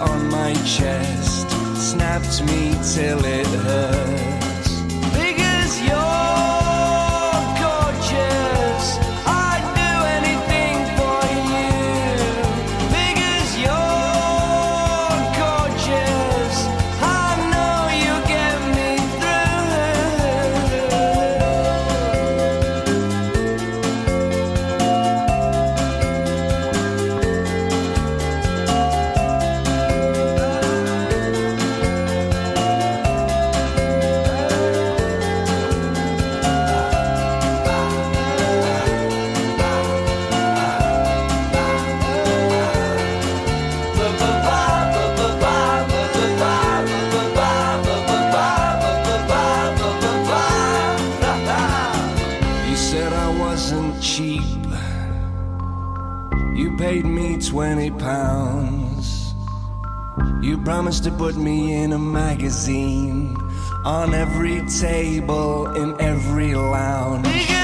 [0.00, 4.35] On my chest, snapped me till it hurts.
[60.66, 63.36] Promised to put me in a magazine
[63.84, 67.55] on every table in every lounge.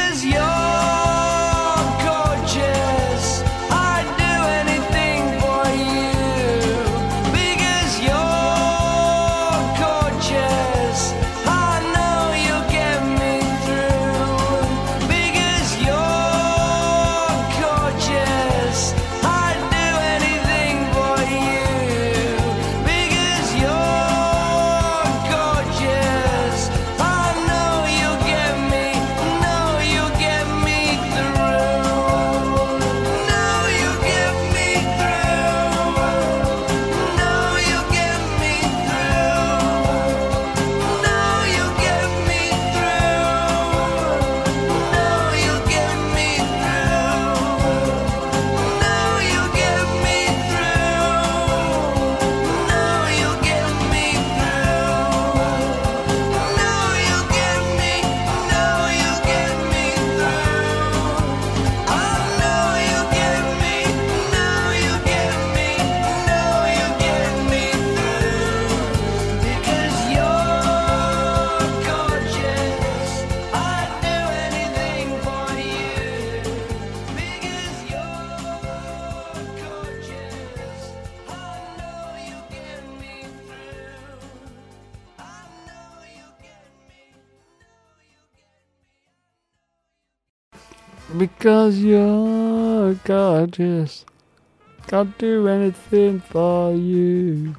[95.02, 97.56] Can't do anything for you.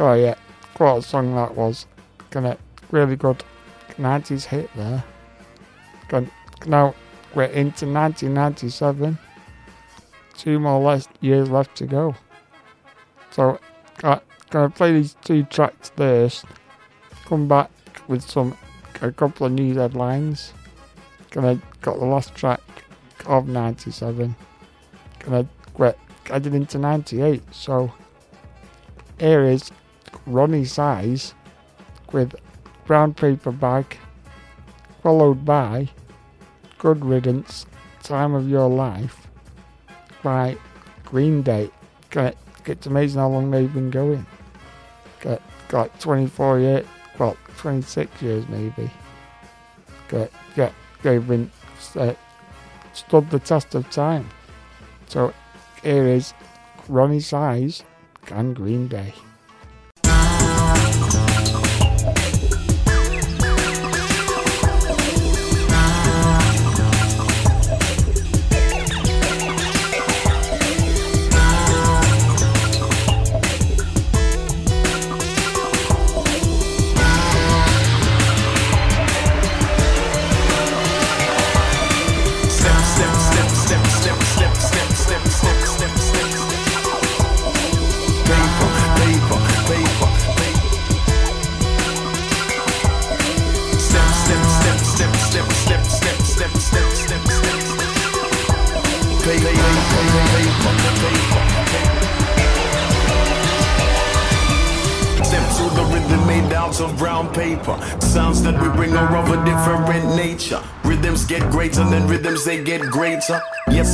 [0.00, 0.34] Oh yeah,
[0.78, 1.84] what a song that was.
[2.30, 2.56] Gonna
[2.90, 3.44] really good
[3.98, 5.04] 90s hit there.
[6.08, 6.30] Gonna,
[6.64, 6.94] now
[7.34, 9.18] we're into 1997.
[10.38, 12.14] Two more less years left to go.
[13.30, 13.60] So,
[14.02, 16.46] uh, gonna play these two tracks first.
[17.26, 17.70] Come back
[18.08, 18.56] with some
[19.02, 20.54] a couple of news headlines.
[21.30, 22.62] Gonna got the last track
[23.26, 24.34] of 97.
[25.18, 25.46] Gonna
[25.76, 25.98] get
[26.28, 27.42] headed into 98.
[27.52, 27.92] So
[29.18, 29.70] here is
[30.26, 31.34] Roni Size
[32.12, 32.34] with
[32.86, 33.96] Brown Paper Bag,
[35.02, 35.88] followed by
[36.78, 37.66] Good Riddance,
[38.02, 39.26] Time of Your Life
[40.22, 40.56] by
[41.04, 41.70] Green Day.
[42.10, 42.36] Get,
[42.66, 44.26] it's amazing how long they've been going.
[45.20, 46.86] Got, got 24 years,
[47.18, 48.90] well, 26 years maybe.
[50.08, 50.72] Got, got,
[51.02, 51.50] they've been
[51.96, 52.14] uh,
[52.92, 54.28] stood the test of time.
[55.06, 55.32] So
[55.84, 56.34] areas,
[56.88, 57.82] Roni Size
[58.30, 59.12] and Green Day.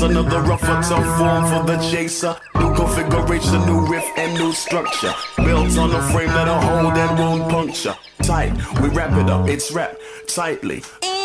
[0.02, 2.34] Another rougher, tough form for the chaser.
[2.58, 5.12] New configuration, new riff, and new structure.
[5.36, 7.94] Built on a frame that'll hold and won't puncture.
[8.22, 9.96] Tight, we wrap it up, it's wrapped
[10.26, 10.80] tightly.
[11.02, 11.20] Mm.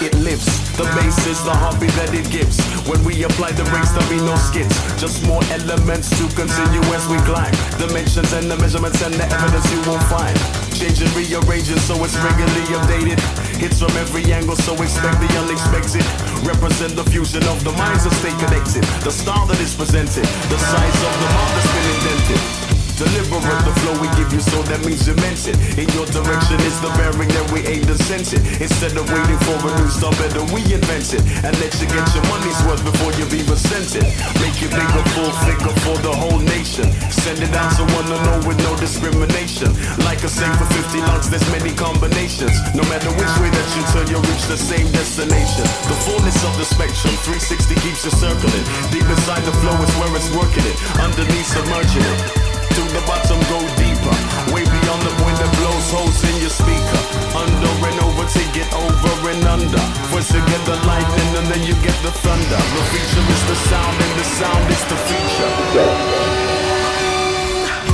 [0.00, 0.46] It lives.
[0.76, 2.62] The bass is the hobby that it gives.
[2.86, 4.70] When we apply the brakes, there'll be no skits.
[5.00, 7.50] Just more elements to continue as we climb.
[7.82, 10.38] Dimensions and the measurements and the evidence you won't find.
[10.70, 13.18] Changing, rearranging, so it's regularly updated.
[13.58, 16.04] Hits from every angle, so expect the unexpected.
[16.46, 18.84] Represent the fusion of the minds that stay connected.
[19.02, 22.67] The style that is presented, the size of the heart that's been indented.
[22.98, 25.54] Deliberate the flow we give you, so that means you meant it.
[25.78, 28.42] In your direction is the bearing that we aim to sense it.
[28.58, 31.22] Instead of waiting for a new star, better we invent it.
[31.46, 34.02] And let you get your money's worth before you've even sent it.
[34.42, 36.90] Make it bigger, full figure for the whole nation.
[37.14, 39.70] Send it out to one to know with no discrimination.
[40.02, 42.58] Like a say for 50 lungs, there's many combinations.
[42.74, 45.62] No matter which way that you turn, you'll reach the same destination.
[45.86, 48.66] The fullness of the spectrum, 360 keeps you circling.
[48.90, 50.74] Deep inside the flow is where it's working it.
[50.98, 52.47] Underneath submerging it
[52.78, 54.14] to the bottom, go deeper.
[54.54, 57.02] Way beyond the point that blows holes in your speaker.
[57.34, 59.82] Under and over to get over and under.
[60.14, 62.60] First you get the lightning and then you get the thunder.
[62.76, 66.47] The feature is the sound and the sound is the feature.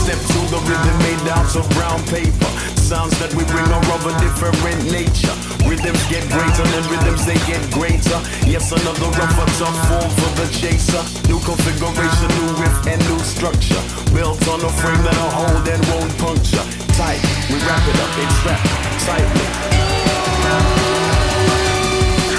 [0.05, 2.51] Step to the rhythm made out of brown paper.
[2.77, 5.33] Sounds that we bring are of a different nature.
[5.65, 8.21] Rhythms get greater and rhythms they get greater.
[8.45, 11.01] Yes, another rougher, tough form for the chaser.
[11.25, 13.81] New configuration, new riff and new structure.
[14.13, 16.61] Built on a frame that'll hold and won't puncture.
[17.01, 18.69] Tight, we wrap it up, it's wrapped
[19.09, 19.49] tightly.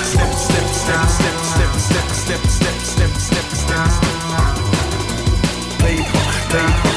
[0.05, 4.13] Step, step, step, step, step, step, step, step, step, step, step, step.
[5.81, 6.23] Paper,
[6.53, 6.94] paper,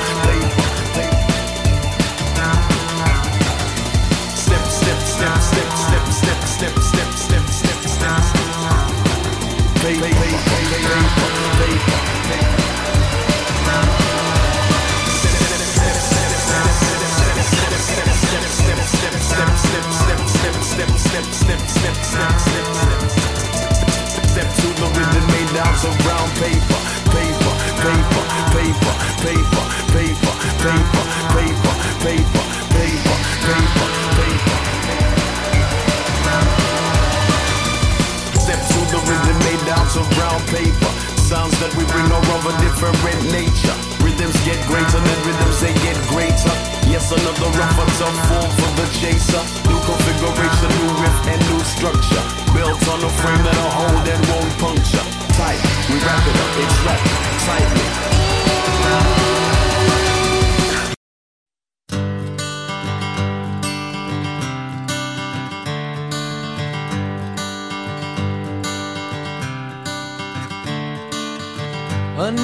[9.88, 11.98] Paper, paper, paper, paper, paper.
[31.98, 32.47] Step to
[40.58, 40.92] paper.
[41.30, 42.98] Sounds that we bring are of a different
[43.30, 43.76] nature.
[44.02, 46.54] Rhythms get greater, then rhythms they get greater.
[46.90, 49.42] Yes, another rougher, tough form for the chaser.
[49.70, 52.24] New configuration, new riff and new structure.
[52.56, 55.06] Built on a frame that'll hold and won't puncture.
[55.38, 57.06] Tight, we wrap it up, it's wrapped
[57.46, 59.27] tightly.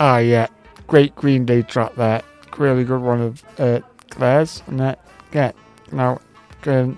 [0.00, 0.46] Ah, yeah.
[0.86, 2.22] Great Green Day track there.
[2.56, 4.62] Really good one of uh, Claire's.
[4.68, 5.50] And that, yeah.
[5.90, 6.20] Now,
[6.62, 6.96] going,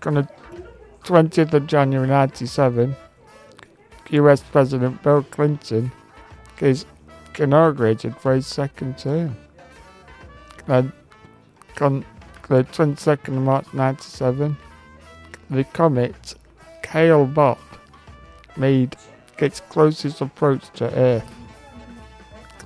[0.00, 0.28] gonna
[1.02, 2.94] 20th of January 97,
[4.10, 5.90] US President Bill Clinton
[6.60, 6.86] is
[7.36, 9.36] inaugurated for his second term.
[10.68, 10.92] And
[11.80, 12.04] on
[12.48, 14.56] the 22nd of March 97,
[15.50, 16.34] the comet
[16.88, 17.58] Hale Bopp
[18.56, 18.96] made
[19.38, 21.28] its closest approach to Earth.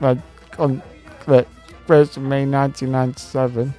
[0.01, 0.23] Then,
[0.59, 0.83] on
[1.27, 1.47] the
[1.87, 3.75] 1st of May 1997,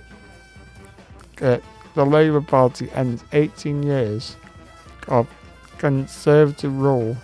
[1.42, 1.58] uh,
[1.96, 4.36] the Labour Party ends 18 years
[5.08, 5.28] of
[5.78, 7.16] conservative rule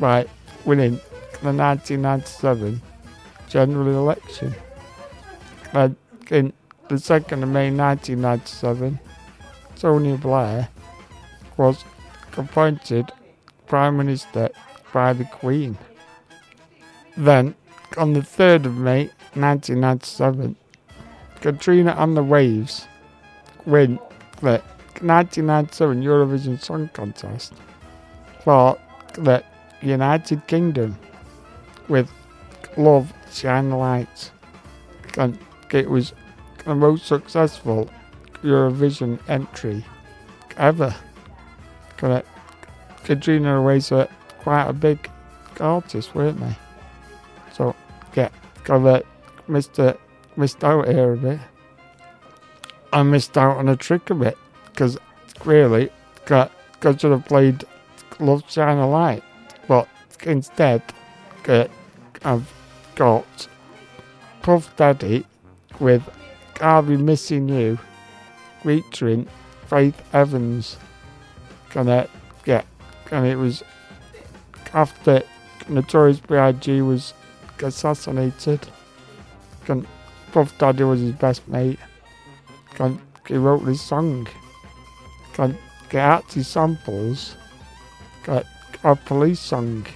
[0.00, 0.26] by
[0.64, 1.00] winning
[1.42, 2.80] the 1997
[3.48, 4.54] general election.
[5.72, 5.96] And
[6.30, 6.52] in
[6.88, 8.98] the 2nd of May 1997,
[9.76, 10.68] Tony Blair
[11.56, 11.84] was
[12.36, 13.12] appointed
[13.66, 14.50] Prime Minister
[14.92, 15.76] by the Queen.
[17.16, 17.54] Then,
[17.96, 20.56] on the 3rd of May 1997,
[21.40, 22.86] Katrina and the Waves
[23.66, 23.98] win
[24.40, 24.62] the
[25.00, 27.52] 1997 Eurovision Song Contest
[28.44, 28.78] for
[29.14, 29.42] the
[29.80, 30.98] United Kingdom
[31.88, 32.10] with
[32.76, 34.30] Love Shine Light.
[35.16, 35.38] And
[35.72, 36.12] it was
[36.64, 37.88] the most successful
[38.42, 39.84] Eurovision entry
[40.56, 40.94] ever.
[41.96, 44.08] Katrina and the Waves were
[44.40, 45.10] quite a big
[45.60, 46.56] artist, weren't they?
[48.14, 48.30] Yeah,
[48.64, 49.06] got that
[49.48, 49.96] Mr.
[50.36, 51.40] missed out here a bit.
[52.92, 54.98] I missed out on a trick a bit because
[55.44, 55.90] really
[56.24, 57.64] got got should have played
[58.20, 59.22] Love Shine a Light,
[59.66, 59.88] but
[60.22, 60.82] instead
[61.42, 61.70] got,
[62.24, 62.52] I've
[62.94, 63.48] got
[64.42, 65.26] Puff Daddy
[65.80, 66.02] with
[66.60, 67.78] I'll Be Missing You
[68.62, 69.28] featuring
[69.66, 70.76] Faith Evans.
[71.70, 72.08] Gonna
[72.44, 72.66] get
[73.10, 73.62] and it was
[74.74, 75.22] after
[75.68, 76.82] Notorious B.I.G.
[76.82, 77.14] was
[77.62, 78.66] assassinated.
[79.64, 79.86] Can
[80.32, 81.78] Puff Daddy was his best mate.
[83.26, 84.26] He wrote this song.
[85.36, 85.54] Get
[85.94, 87.34] out his samples.
[88.24, 88.44] Got
[88.84, 89.86] a police song.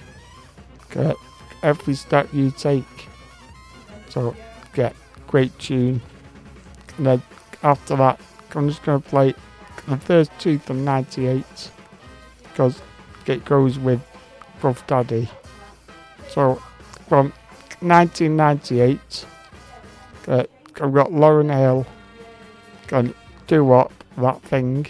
[0.91, 1.15] Get
[1.61, 3.07] every step you take.
[4.09, 4.35] So
[4.73, 4.95] get
[5.27, 6.01] great tune.
[6.97, 7.21] And then
[7.63, 8.19] after that,
[8.55, 9.33] I'm just gonna play
[9.87, 11.71] the first two from '98
[12.43, 12.81] because
[13.25, 14.01] it goes with
[14.59, 15.29] Puff Daddy.
[16.29, 16.61] So
[17.07, 17.33] from
[17.83, 19.25] 1998,
[20.27, 20.43] uh,
[20.81, 21.85] I've got Lauryn Hill
[22.87, 23.13] going
[23.47, 24.87] Doo Wop that thing,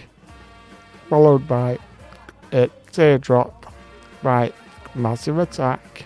[1.09, 1.79] followed by
[2.51, 3.73] uh, Teardrop
[4.21, 4.53] by
[4.95, 6.05] Massive Attack.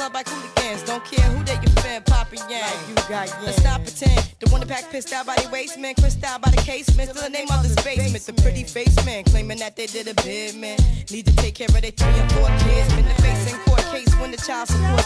[0.00, 0.82] club like hooligans.
[0.84, 2.62] Don't care who they offend, Papa Yang.
[2.64, 3.44] Like you got yang.
[3.44, 4.20] Let's not pretend.
[4.40, 7.10] The one that pack pissed out by the waistman, crissed out by the casement.
[7.10, 8.24] Still the name of this basement.
[8.24, 10.78] The pretty face man claiming that they did a bid, man.
[11.10, 12.88] Need to take care of their three and four kids.
[12.94, 14.99] Been the face in court case when the child support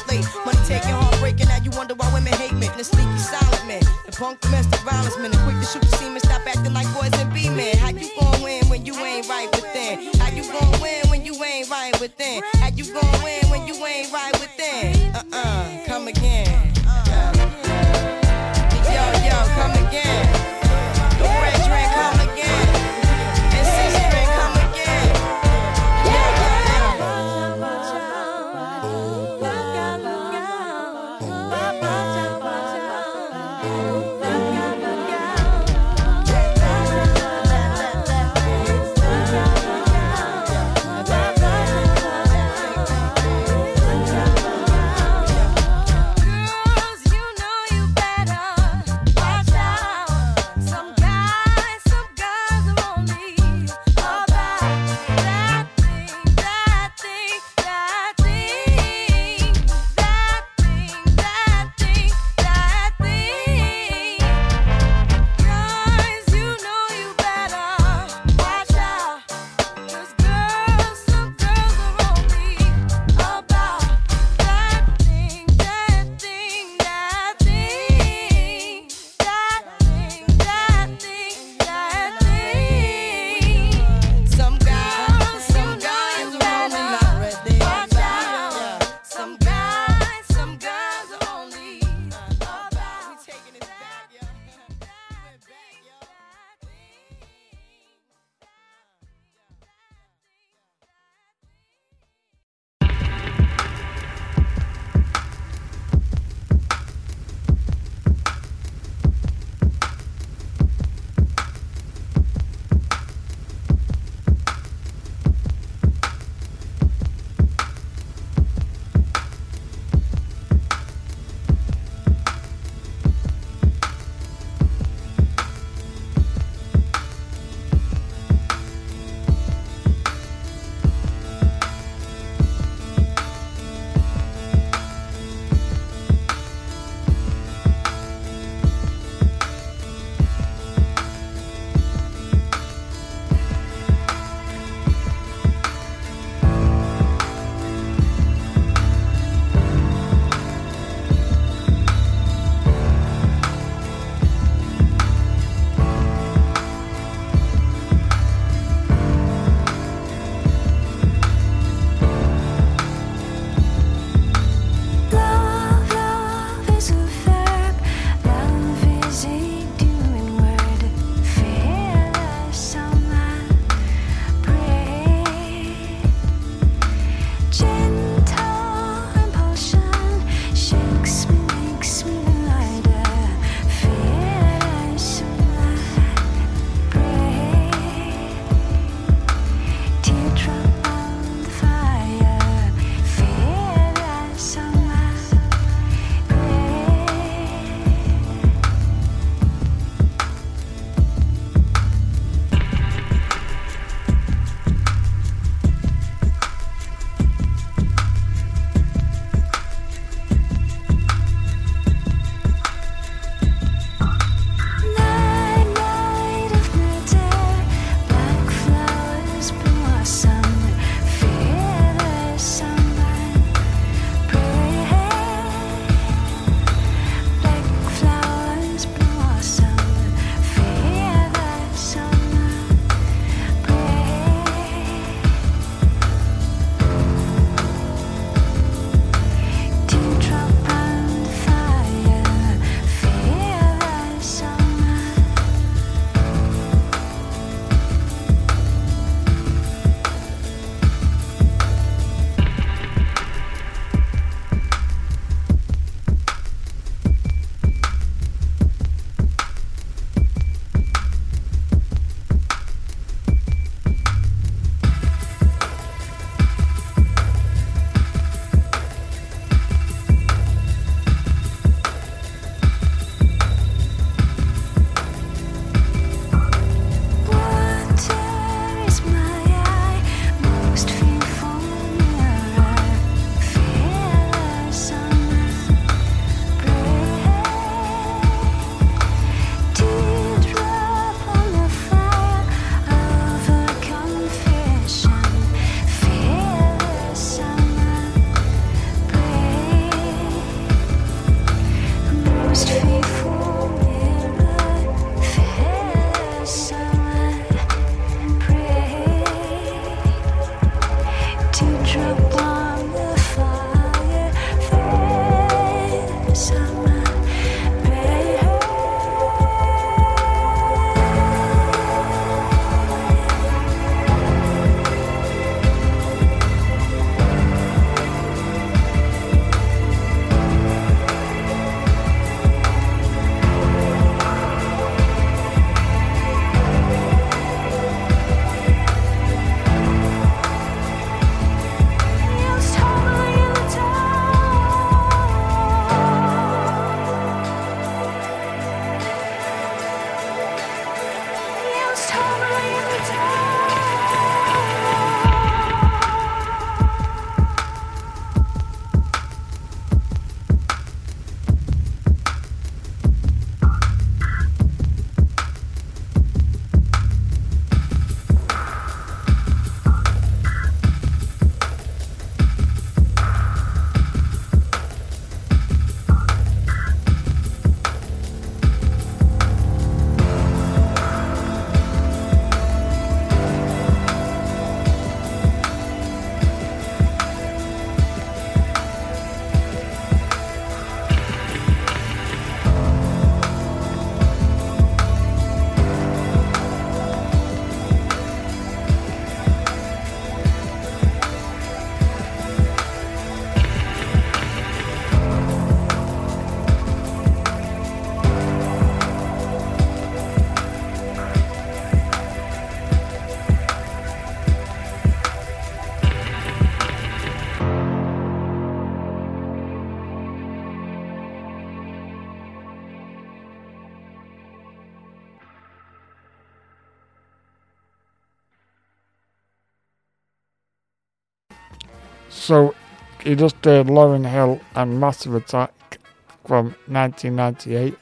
[433.25, 435.99] he just did Lauryn Hill and Massive Attack
[436.44, 437.97] from 1998.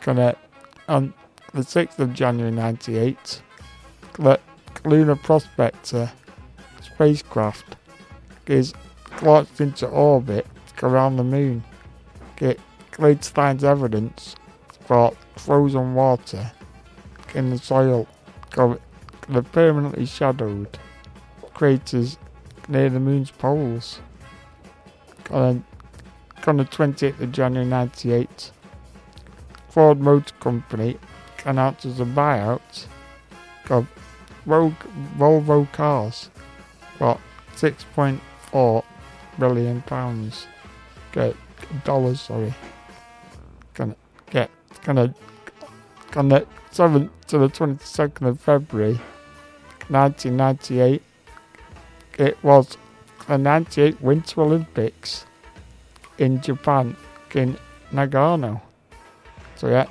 [0.00, 0.36] Gonna
[0.88, 1.12] on
[1.52, 3.42] the 6th of January 98,
[4.14, 4.40] the
[4.86, 6.10] Lunar Prospector
[6.80, 7.76] spacecraft
[8.46, 8.72] is
[9.20, 10.46] launched into orbit
[10.82, 11.62] around the moon.
[12.40, 12.58] It
[12.98, 14.34] leads finds evidence
[14.86, 16.50] for frozen water
[17.34, 18.08] in the soil
[18.56, 18.80] of
[19.28, 20.78] the permanently shadowed
[21.52, 22.16] craters
[22.66, 24.00] near the moon's poles.
[25.30, 25.64] On,
[26.44, 28.50] the 28th of January 98,
[29.68, 30.98] Ford Motor Company
[31.44, 32.86] announces a buyout
[33.68, 33.86] of
[34.46, 36.30] Volvo cars
[36.96, 37.18] for
[37.56, 38.84] 6.4
[39.38, 40.46] billion pounds.
[41.12, 41.36] Get
[41.84, 42.54] dollars, sorry.
[43.74, 43.96] Gonna
[44.30, 44.50] get
[44.84, 45.14] gonna
[46.16, 49.00] on the 7th to the 22nd of February
[49.88, 51.02] 1998
[52.18, 52.76] it was
[53.28, 55.26] the 98 Winter Olympics
[56.16, 56.96] in Japan
[57.34, 57.56] in
[57.92, 58.60] Nagano.
[59.56, 59.86] So yeah,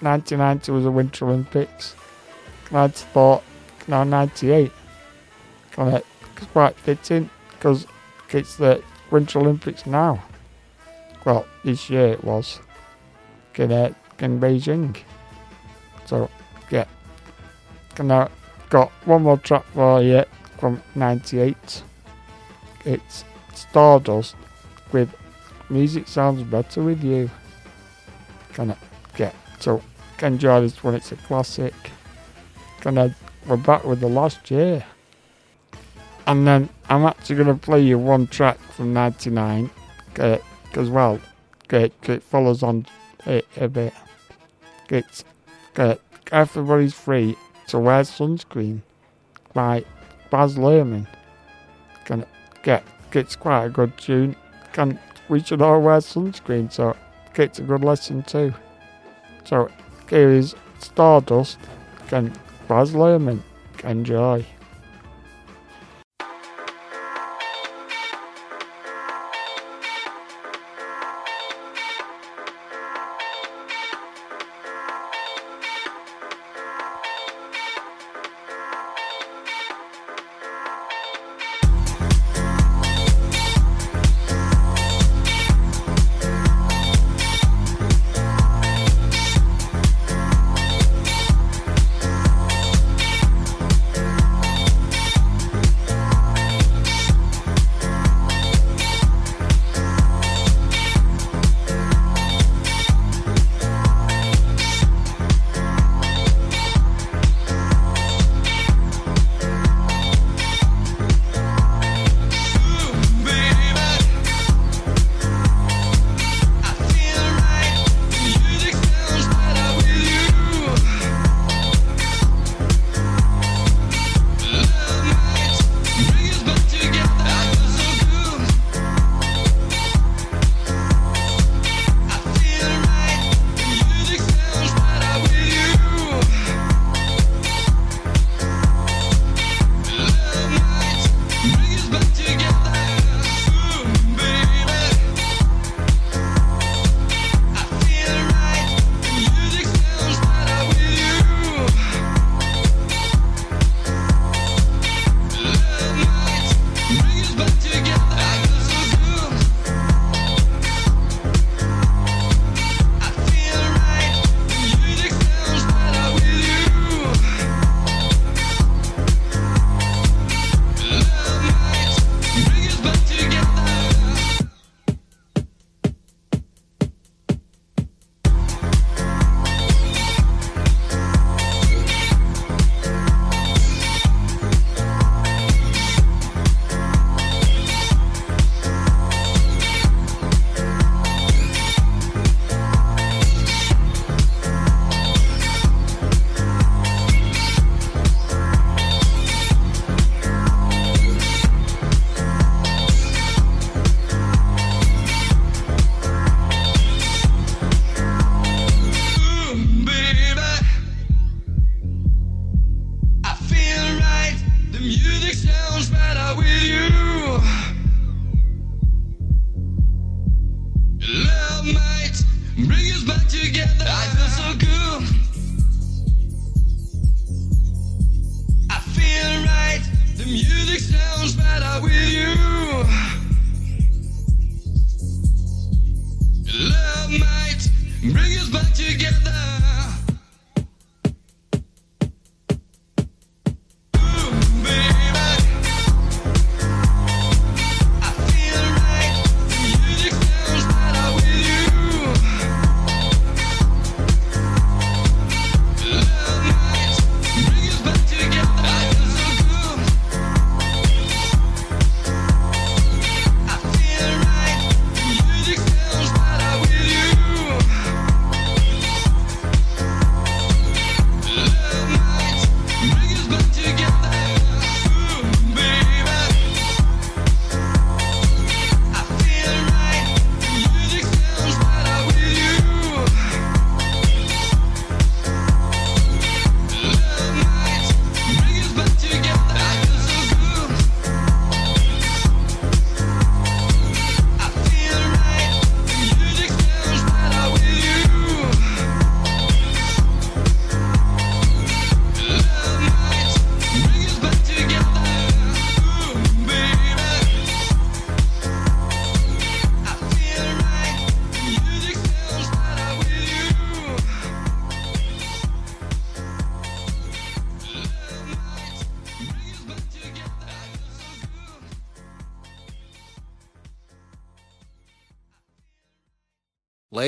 [0.00, 1.94] 1990 was the Winter Olympics.
[2.72, 3.42] I just thought,
[3.86, 4.72] now 98,
[5.72, 6.04] kind of
[6.52, 7.86] quite fitting because
[8.30, 10.22] it's the Winter Olympics now.
[11.24, 12.60] Well, this year it was
[13.56, 14.96] in, uh, in Beijing.
[16.06, 16.30] So
[16.70, 16.86] yeah,
[17.98, 18.28] and I
[18.70, 20.24] got one more track for you
[20.58, 21.82] from 98.
[22.88, 24.34] It's Stardust
[24.92, 25.14] with
[25.68, 27.28] Music Sounds Better With You.
[28.54, 28.78] Gonna
[29.14, 29.82] get so
[30.22, 31.74] enjoy this one, it's a classic.
[32.80, 33.14] Gonna
[33.46, 34.86] we're back with the last year.
[36.26, 39.68] And then I'm actually gonna play you one track from 99
[40.14, 41.20] because well
[41.68, 42.86] it, it follows on
[43.26, 43.92] it a bit.
[44.88, 45.24] It's
[45.76, 45.96] uh,
[46.32, 47.36] Everybody's Free
[47.66, 48.80] to Wear Sunscreen
[49.52, 49.84] by
[50.30, 51.06] Baz Luhrmann.
[52.06, 52.24] Can
[52.62, 54.36] get it's quite a good tune.
[54.72, 56.96] Can we should all wear sunscreen, so
[57.34, 58.52] it's a good lesson too.
[59.44, 59.70] So
[60.10, 61.58] here is Stardust.
[62.08, 62.32] Can
[62.66, 63.42] Baz Luhrmann
[63.84, 64.44] enjoy.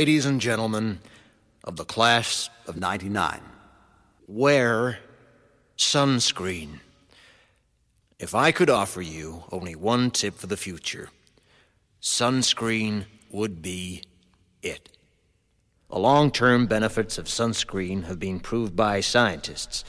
[0.01, 1.01] Ladies and gentlemen
[1.63, 3.39] of the class of 99,
[4.27, 4.99] wear
[5.77, 6.81] sunscreen.
[8.19, 11.11] If I could offer you only one tip for the future,
[12.01, 14.03] sunscreen would be
[14.63, 14.89] it.
[15.91, 19.85] The long term benefits of sunscreen have been proved by scientists,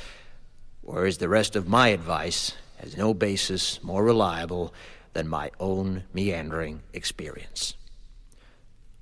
[0.81, 4.73] whereas the rest of my advice has no basis more reliable
[5.13, 7.75] than my own meandering experience.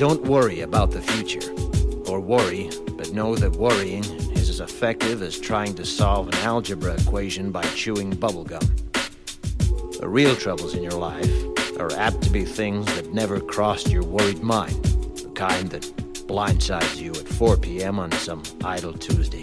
[0.00, 1.52] Don't worry about the future.
[2.10, 6.94] Or worry, but know that worrying is as effective as trying to solve an algebra
[6.94, 8.66] equation by chewing bubblegum.
[10.00, 11.30] The real troubles in your life
[11.78, 14.82] are apt to be things that never crossed your worried mind,
[15.16, 15.82] the kind that
[16.26, 17.98] blindsides you at 4 p.m.
[17.98, 19.42] on some idle Tuesday.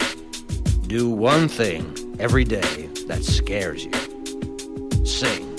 [0.88, 5.06] Do one thing every day that scares you.
[5.06, 5.56] Sing.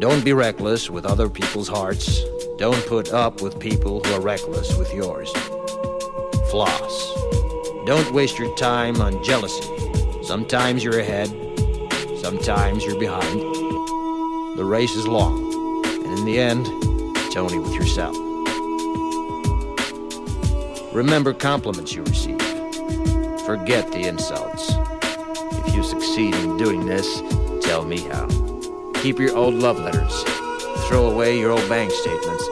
[0.00, 2.20] Don't be reckless with other people's hearts.
[2.62, 5.32] Don't put up with people who are reckless with yours.
[6.48, 7.12] Floss.
[7.86, 9.68] Don't waste your time on jealousy.
[10.22, 11.28] Sometimes you're ahead,
[12.22, 13.40] sometimes you're behind.
[14.56, 16.68] The race is long, and in the end,
[17.26, 18.16] it's only with yourself.
[20.94, 22.40] Remember compliments you receive.
[23.44, 24.70] Forget the insults.
[25.66, 27.22] If you succeed in doing this,
[27.60, 28.28] tell me how.
[29.02, 30.22] Keep your old love letters.
[30.88, 32.51] Throw away your old bank statements.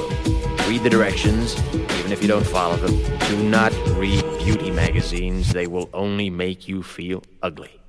[0.71, 1.61] Read the directions,
[1.99, 2.95] even if you don't follow them.
[3.27, 7.81] Do not read beauty magazines, they will only make you feel ugly.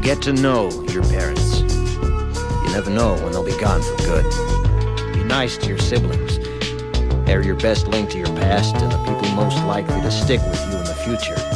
[0.00, 1.60] Get to know your parents.
[1.60, 5.12] You never know when they'll be gone for good.
[5.12, 6.38] Be nice to your siblings.
[7.26, 10.70] They're your best link to your past and the people most likely to stick with
[10.70, 11.55] you in the future.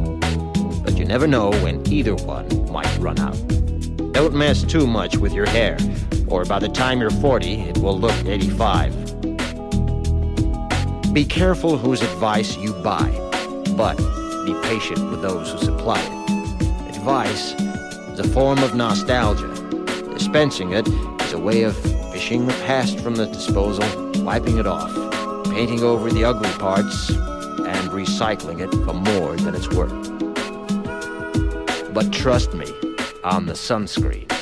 [1.01, 3.35] You never know when either one might run out.
[4.13, 5.79] Don't mess too much with your hair,
[6.27, 8.93] or by the time you're 40, it will look 85.
[11.11, 13.09] Be careful whose advice you buy,
[13.75, 13.97] but
[14.45, 16.95] be patient with those who supply it.
[16.95, 17.53] Advice
[18.13, 19.47] is a form of nostalgia.
[20.13, 21.75] Dispensing it is a way of
[22.11, 23.87] fishing the past from the disposal,
[24.23, 24.93] wiping it off,
[25.45, 30.30] painting over the ugly parts, and recycling it for more than it's worth.
[31.93, 32.67] But trust me
[33.23, 34.40] on the sunscreen.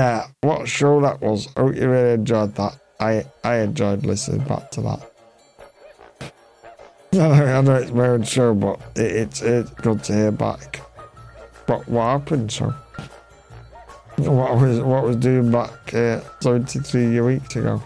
[0.00, 1.48] Yeah, what show that was.
[1.56, 2.78] I hope you really enjoyed that.
[3.00, 5.12] I I enjoyed listening back to that.
[7.20, 10.76] I know, it's my own show, but it, it's it's good to hear back.
[11.66, 12.50] What what happened?
[12.50, 12.70] So
[14.16, 17.82] what was what was doing back uh, seventy three weeks ago?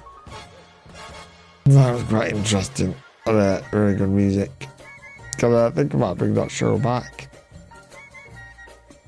[1.65, 2.95] That was quite interesting.
[3.27, 4.69] Uh, really good music.
[5.39, 7.24] Cause I think I might bring that show back.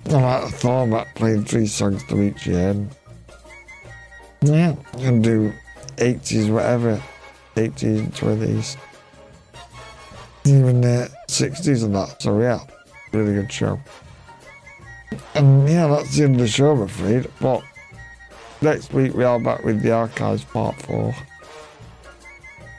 [0.09, 2.47] I might have thought about playing three songs to each.
[2.47, 2.91] And,
[4.43, 5.53] yeah, and do
[5.97, 7.03] 80s, whatever.
[7.57, 8.77] 80s and 20s.
[10.45, 12.23] Even the 60s and that.
[12.23, 12.61] So, yeah,
[13.13, 13.81] really good show.
[15.35, 17.29] And yeah, that's the end of the show, I'm afraid.
[17.41, 17.63] But
[18.61, 21.15] next week we are back with the archives part four.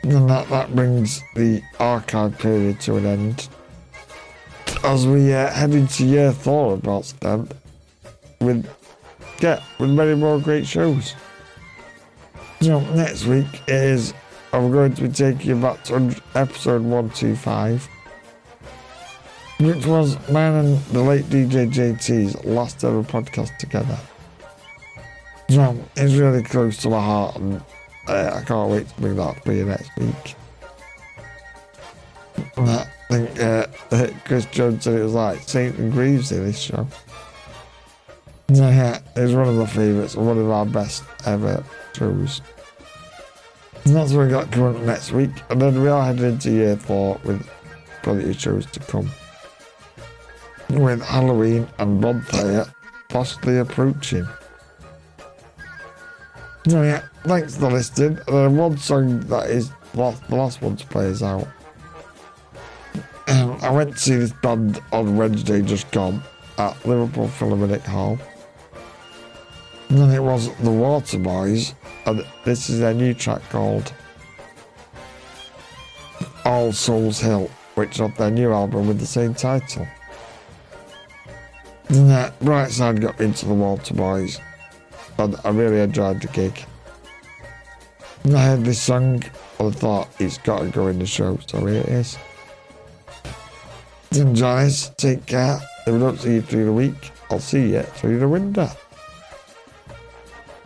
[0.03, 3.49] And that, that brings the archive period to an end.
[4.88, 7.53] As we uh, head into year four of Belt Stamp
[8.40, 8.66] with
[9.41, 11.14] yeah, with many more great shows.
[12.61, 14.14] So next week is
[14.53, 17.85] I'm going to be taking you back to episode one two five,
[19.59, 23.99] which was mine and the late DJ JT's last ever podcast together.
[25.49, 27.61] So it's really close to my heart, and
[28.07, 30.36] uh, I can't wait to bring that for you next week.
[32.57, 33.67] And I think uh,
[34.25, 36.88] Chris Jones said it was like Saint and Greaves in this show.
[38.53, 41.64] So, yeah, it's one of my favourites and one of our best ever
[41.95, 42.41] shows.
[43.85, 45.32] And that's what we got coming up next week.
[45.49, 47.48] And then we are heading into year four with
[48.03, 49.09] plenty of shows to come.
[50.69, 52.66] With Halloween and Bonfire
[53.09, 54.27] possibly approaching.
[56.67, 58.19] So yeah, thanks for listening.
[58.27, 61.48] And then one song that is the last one to play is out.
[63.61, 66.23] I went to see this band on Wednesday just gone
[66.57, 68.17] at Liverpool Philharmonic Hall.
[69.89, 71.73] And then it was the Waterboys,
[72.06, 73.91] and this is their new track called
[76.45, 79.85] All Souls Hill, which is off their new album with the same title.
[81.89, 84.39] And that Brightside got into the Waterboys,
[85.17, 86.64] and I really enjoyed the gig.
[88.23, 89.22] And I heard this song,
[89.59, 92.17] and I thought it's got to go in the show, so here it is.
[94.11, 95.60] This, take care.
[95.86, 98.69] If I don't see you through the week, I'll see you through the window.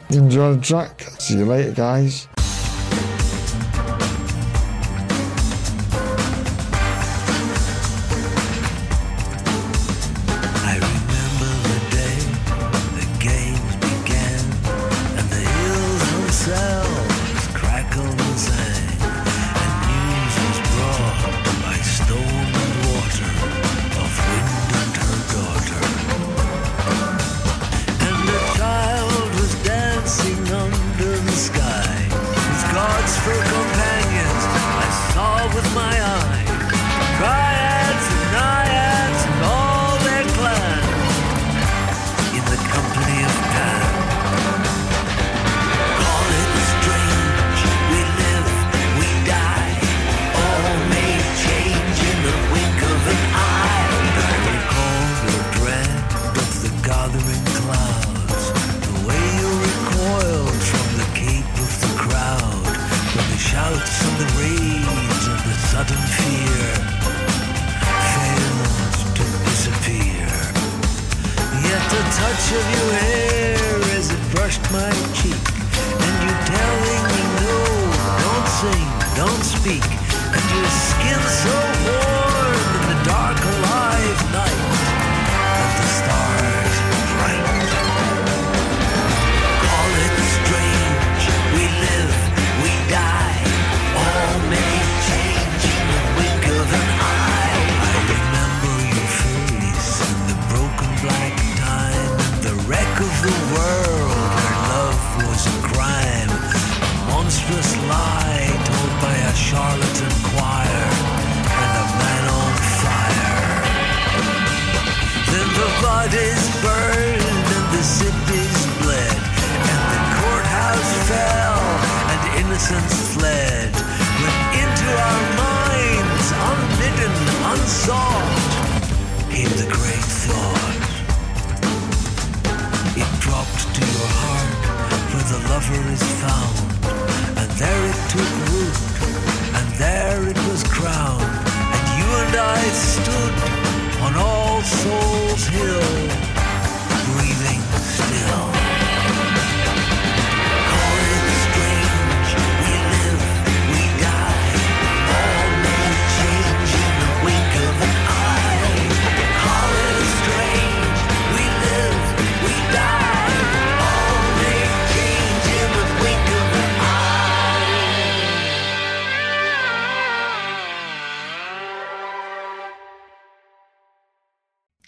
[0.10, 1.02] Enjoy the track.
[1.20, 2.28] See you later, guys.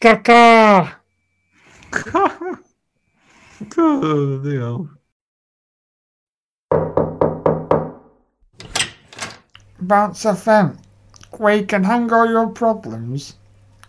[0.03, 0.95] Caca!
[3.77, 4.89] Oh, Deus.
[9.79, 10.77] Bounce FM,
[11.37, 13.35] where you can hang all your problems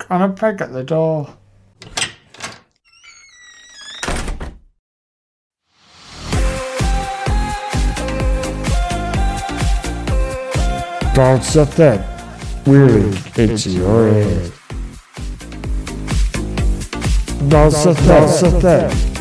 [0.09, 1.37] on a peg at the door.
[11.17, 14.53] Bounce a FM, really into your head.
[17.55, 19.14] Bounce FM, Bounce FM.